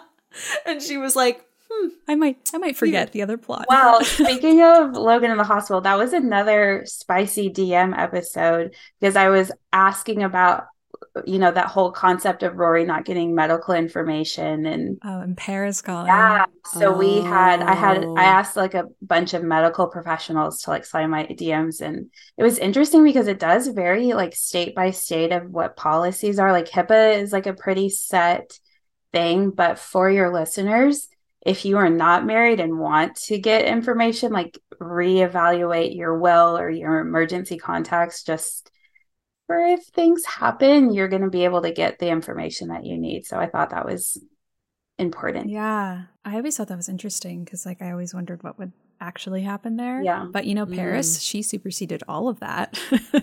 [0.66, 1.46] and she was like,
[2.08, 3.66] I might, I might forget the other plot.
[3.70, 9.30] Well, speaking of Logan in the hospital, that was another spicy DM episode because I
[9.30, 10.66] was asking about,
[11.26, 15.82] you know, that whole concept of Rory not getting medical information and Oh, and Paris
[15.82, 16.08] calling.
[16.08, 16.46] yeah.
[16.66, 18.16] So we had, I had, Oh.
[18.16, 22.44] I asked like a bunch of medical professionals to like slide my DMs, and it
[22.44, 26.52] was interesting because it does vary like state by state of what policies are.
[26.52, 28.58] Like HIPAA is like a pretty set
[29.12, 31.08] thing, but for your listeners,
[31.46, 36.70] if you are not married and want to get information, like reevaluate your will or
[36.70, 38.70] your emergency contacts just
[39.48, 42.98] for if things happen, you're going to be able to get the information that you
[42.98, 43.26] need.
[43.26, 44.22] So I thought that was
[44.98, 45.50] important.
[45.50, 46.04] Yeah.
[46.26, 49.78] I always thought that was interesting because, like, I always wondered what would actually happen
[49.78, 50.02] there.
[50.02, 50.28] Yeah.
[50.30, 51.22] But, you know, Paris, mm.
[51.22, 52.78] she superseded all of that.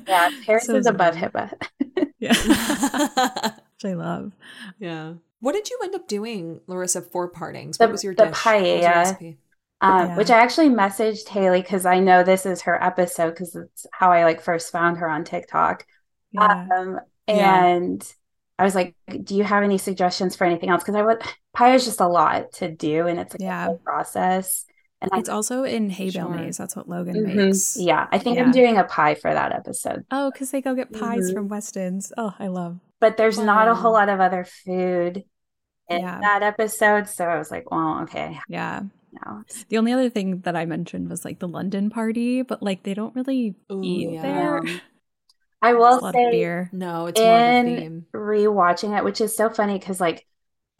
[0.06, 1.22] Yeah, Paris So is above Zoe.
[1.22, 1.52] HIPAA.
[2.20, 2.32] Yeah.
[3.74, 4.32] Which I love.
[4.78, 5.14] Yeah.
[5.44, 7.76] What did you end up doing, Larissa, for partings?
[7.76, 8.44] The- What was your the dish?
[8.46, 9.34] What was your
[9.82, 10.16] Um, Yeah.
[10.16, 14.10] which I actually messaged Haley because I know this is her episode because it's how
[14.10, 15.84] I like first found her on TikTok.
[16.32, 16.66] Yeah.
[16.74, 17.64] Um, Yeah.
[17.66, 18.14] and
[18.58, 21.20] I was like, "Do you have any suggestions for anything else?" Because I would
[21.52, 23.64] pie is just a lot to do, and it's like Yeah.
[23.64, 24.64] a whole process.
[25.02, 26.30] And I, it's also in hay bale Sure.
[26.30, 26.56] maze.
[26.56, 27.34] That's what Logan Mhm.
[27.34, 27.76] makes.
[27.76, 28.44] yeah, I think Yeah.
[28.44, 30.06] I'm doing a pie for that episode.
[30.10, 31.34] Oh, because they go get pies Mhm.
[31.34, 32.10] from Weston's.
[32.16, 32.78] Oh, I love.
[33.00, 35.24] But there's not a whole lot of other food
[35.88, 36.20] in Yeah.
[36.22, 38.82] that episode, so I was like, "Well, okay, Yeah.
[39.12, 42.82] no." The only other thing that I mentioned was like the London party, but like
[42.84, 44.22] they don't really Ooh, eat yeah.
[44.22, 44.62] there.
[45.62, 46.68] I It's will a lot say of beer.
[46.72, 48.06] No, it's more of a in theme.
[48.14, 50.26] rewatching it, which is so funny because like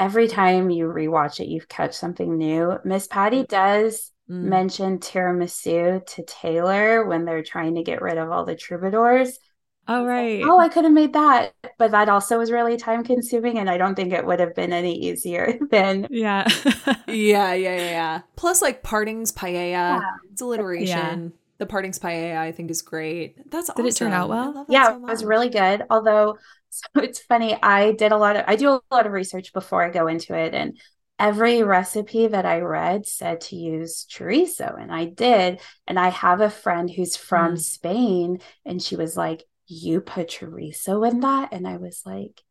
[0.01, 2.79] every time you rewatch it, you catch something new.
[2.85, 4.49] Miss Patty does Mm.
[4.49, 9.39] mention tiramisu to Taylor when they're trying to get rid of all the troubadours.
[9.87, 10.43] Oh, right.
[10.47, 13.77] Oh, I could have made that, but that also was really time consuming, and I
[13.77, 16.47] don't think it would have been any easier than yeah.
[17.07, 18.21] Yeah, yeah, yeah, yeah.
[18.37, 20.01] Plus, like Partings Paella,
[20.33, 20.89] it's alliteration.
[20.89, 21.29] Yeah.
[21.59, 23.51] The Partings Paella, I think, is great.
[23.51, 24.67] That's Did it turn out well?
[24.69, 25.83] yeah, so it was really good.
[25.91, 26.39] Although,
[26.71, 29.83] so it's funny, I did a lot of I do a lot of research before
[29.85, 30.79] I go into it, and
[31.19, 35.61] every recipe that I read said to use chorizo, and I did.
[35.87, 37.59] And I have a friend who's from Mm.
[37.59, 42.43] Spain, and she was like, "You put chorizo in that?" And I was like,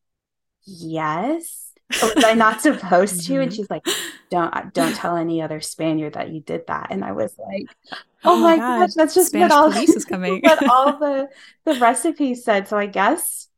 [0.65, 3.41] "Yes." Or was I not supposed to?
[3.41, 3.55] And Mhm.
[3.55, 3.83] she's like,
[4.29, 7.67] "Don't don't tell any other Spaniard that you did that." And I was like,
[8.25, 10.41] "Oh, my gosh, that's just Spanish what all police is coming.
[10.41, 11.29] what all the
[11.65, 12.67] the recipes said.
[12.67, 13.49] So I guess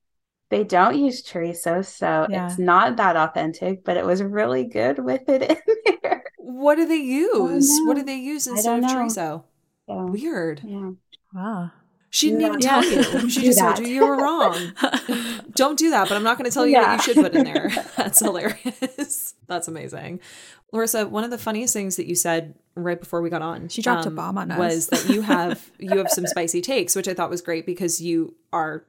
[0.50, 2.46] they don't use chorizo, so Yeah.
[2.48, 6.24] it's not that authentic, but it was really good with it in there.
[6.38, 7.70] What do they use?
[7.86, 9.44] What do they use instead of chorizo?
[9.88, 10.62] So, Weird.
[10.64, 10.92] yeah.
[11.34, 11.72] wow.
[12.16, 13.30] She didn't even tell you.
[13.30, 14.72] She just told you you were wrong.
[15.54, 16.96] Don't do that, but I'm not going to tell you Yeah.
[16.96, 17.70] what you should put in there.
[17.98, 19.34] That's hilarious.
[19.48, 20.22] That's amazing.
[20.72, 23.68] Larissa, one of the funniest things that you said right before we got on, um,
[23.70, 24.58] She dropped a bomb on us.
[24.58, 28.00] was that you have you have some spicy takes, which I thought was great because
[28.02, 28.86] you are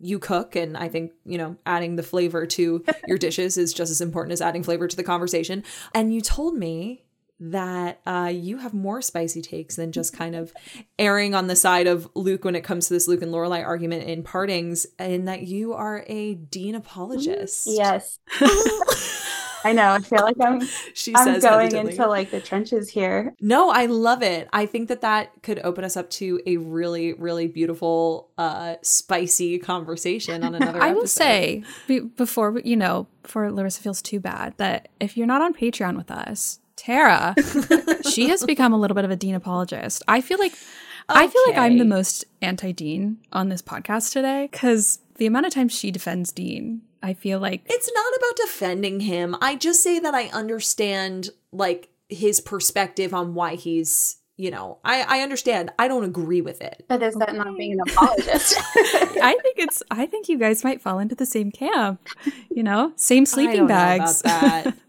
[0.00, 3.90] you cook and I think, you know, adding the flavor to your dishes is just
[3.90, 5.64] as important as adding flavor to the conversation.
[5.92, 7.02] And you told me
[7.40, 10.52] that uh, you have more spicy takes than just kind of
[10.98, 14.04] erring on the side of Luke when it comes to this Luke and Lorelai argument
[14.04, 17.66] in partings, and that you are a Dean apologist.
[17.70, 18.18] Yes.
[19.64, 19.90] I know.
[19.90, 20.60] I feel like I'm
[20.94, 21.92] she I'm says going hesitantly.
[21.92, 23.34] into like the trenches here.
[23.40, 24.48] No, I love it.
[24.52, 29.58] I think that that could open us up to a really, really beautiful, uh, spicy
[29.58, 30.80] conversation on another.
[30.82, 35.26] I will say be- before you know, before Larissa feels too bad, that if you're
[35.26, 37.34] not on Patreon with us, Tara,
[38.10, 40.02] she has become a little bit of a Dean apologist.
[40.08, 40.54] I feel like
[41.06, 45.52] I feel like I'm the most anti-Dean on this podcast today because the amount of
[45.52, 49.36] times she defends Dean, I feel like it's not about defending him.
[49.42, 55.02] I just say that I understand like his perspective on why he's, you know, I,
[55.02, 55.70] I understand.
[55.78, 56.86] I don't agree with it.
[56.88, 58.54] But is that not being an apologist?
[58.76, 62.00] I think it's I think you guys might fall into the same camp.
[62.50, 64.22] You know, same I sleeping don't know bags.
[64.22, 64.74] about that.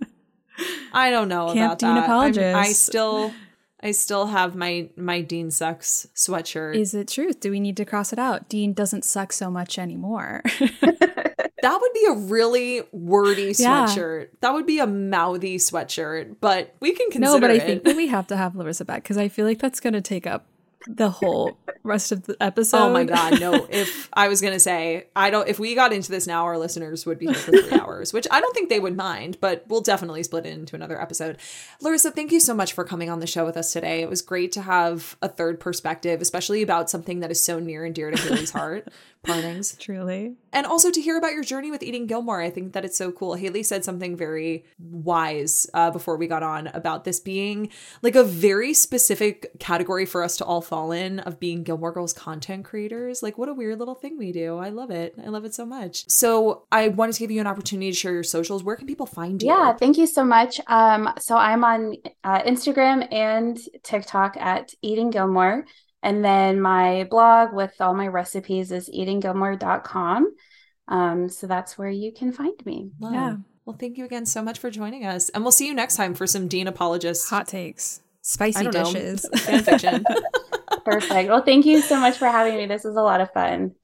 [0.93, 2.10] I don't know Camp about Dean that.
[2.10, 3.34] I'm- I still,
[3.82, 6.76] I still have my my Dean sucks sweatshirt.
[6.76, 7.39] Is it truth?
[7.39, 8.49] Do we need to cross it out?
[8.49, 10.41] Dean doesn't suck so much anymore.
[11.62, 13.86] That would be a really wordy Yeah.
[13.86, 14.30] sweatshirt.
[14.39, 17.64] That would be a mouthy sweatshirt, but we can consider no, but I it.
[17.66, 19.99] think that we have to have Larissa back because I feel like that's going to
[19.99, 20.45] take up
[20.88, 22.78] the whole rest of the episode.
[22.78, 23.68] Oh my god, no.
[23.70, 27.06] If I was gonna say, I don't if we got into this now, our listeners
[27.06, 29.82] would be here for three hours, which I don't think they would mind, but we'll
[29.82, 31.38] definitely split it into another episode.
[31.82, 34.02] Larissa, thank you so much for coming on the show with us today.
[34.02, 37.86] It was great to have a third perspective, especially about something that is so near
[37.86, 38.88] and dear to Haley's heart.
[39.24, 39.76] Partings.
[39.76, 40.36] Truly.
[40.54, 42.42] And also to hear about your journey with eating Gilmore.
[42.42, 43.34] I think that it's so cool.
[43.34, 47.70] Haley said something very wise uh, before we got on about this being
[48.02, 52.14] like a very specific category for us to all fall in of being Gilmore Girls
[52.14, 53.22] content creators.
[53.22, 54.58] Like, what a weird little thing we do.
[54.58, 55.16] I love it.
[55.24, 56.10] I love it so much.
[56.10, 58.64] So, I wanted to give you an opportunity to share your socials.
[58.64, 59.50] Where can people find you?
[59.50, 60.62] Yeah, thank you so much.
[60.68, 65.66] Um, so I'm on uh, Instagram and TikTok at Eating Gilmore.
[66.02, 70.34] And then my blog with all my recipes is eatinggilmore.com.
[70.88, 72.91] Um, so that's where you can find me.
[73.00, 73.14] Love.
[73.14, 73.36] Yeah.
[73.66, 75.30] Well, thank you again so much for joining us.
[75.30, 77.30] And we'll see you next time for some Dean apologists.
[77.30, 78.84] Hot takes, spicy don't know.
[78.86, 79.26] dishes.
[79.41, 80.06] Fan fiction.
[80.86, 81.30] Perfect.
[81.30, 82.66] Well, thank you so much for having me.
[82.66, 83.76] This was a lot of fun.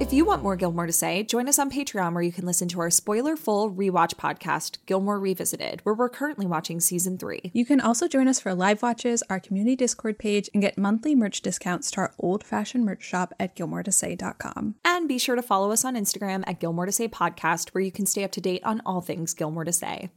[0.00, 2.68] If you want more Gilmore to say, join us on Patreon where you can listen
[2.68, 7.50] to our spoiler full rewatch podcast, Gilmore Revisited, where we're currently watching season three.
[7.52, 11.14] You can also join us for live watches, our community Discord page, and get monthly
[11.14, 14.76] merch discounts to our old fashioned merch shop at gilmoretosay.com.
[14.86, 17.92] And be sure to follow us on Instagram at Gilmore to Say Podcast, where you
[17.92, 20.10] can stay up to date on all things Gilmore to Say.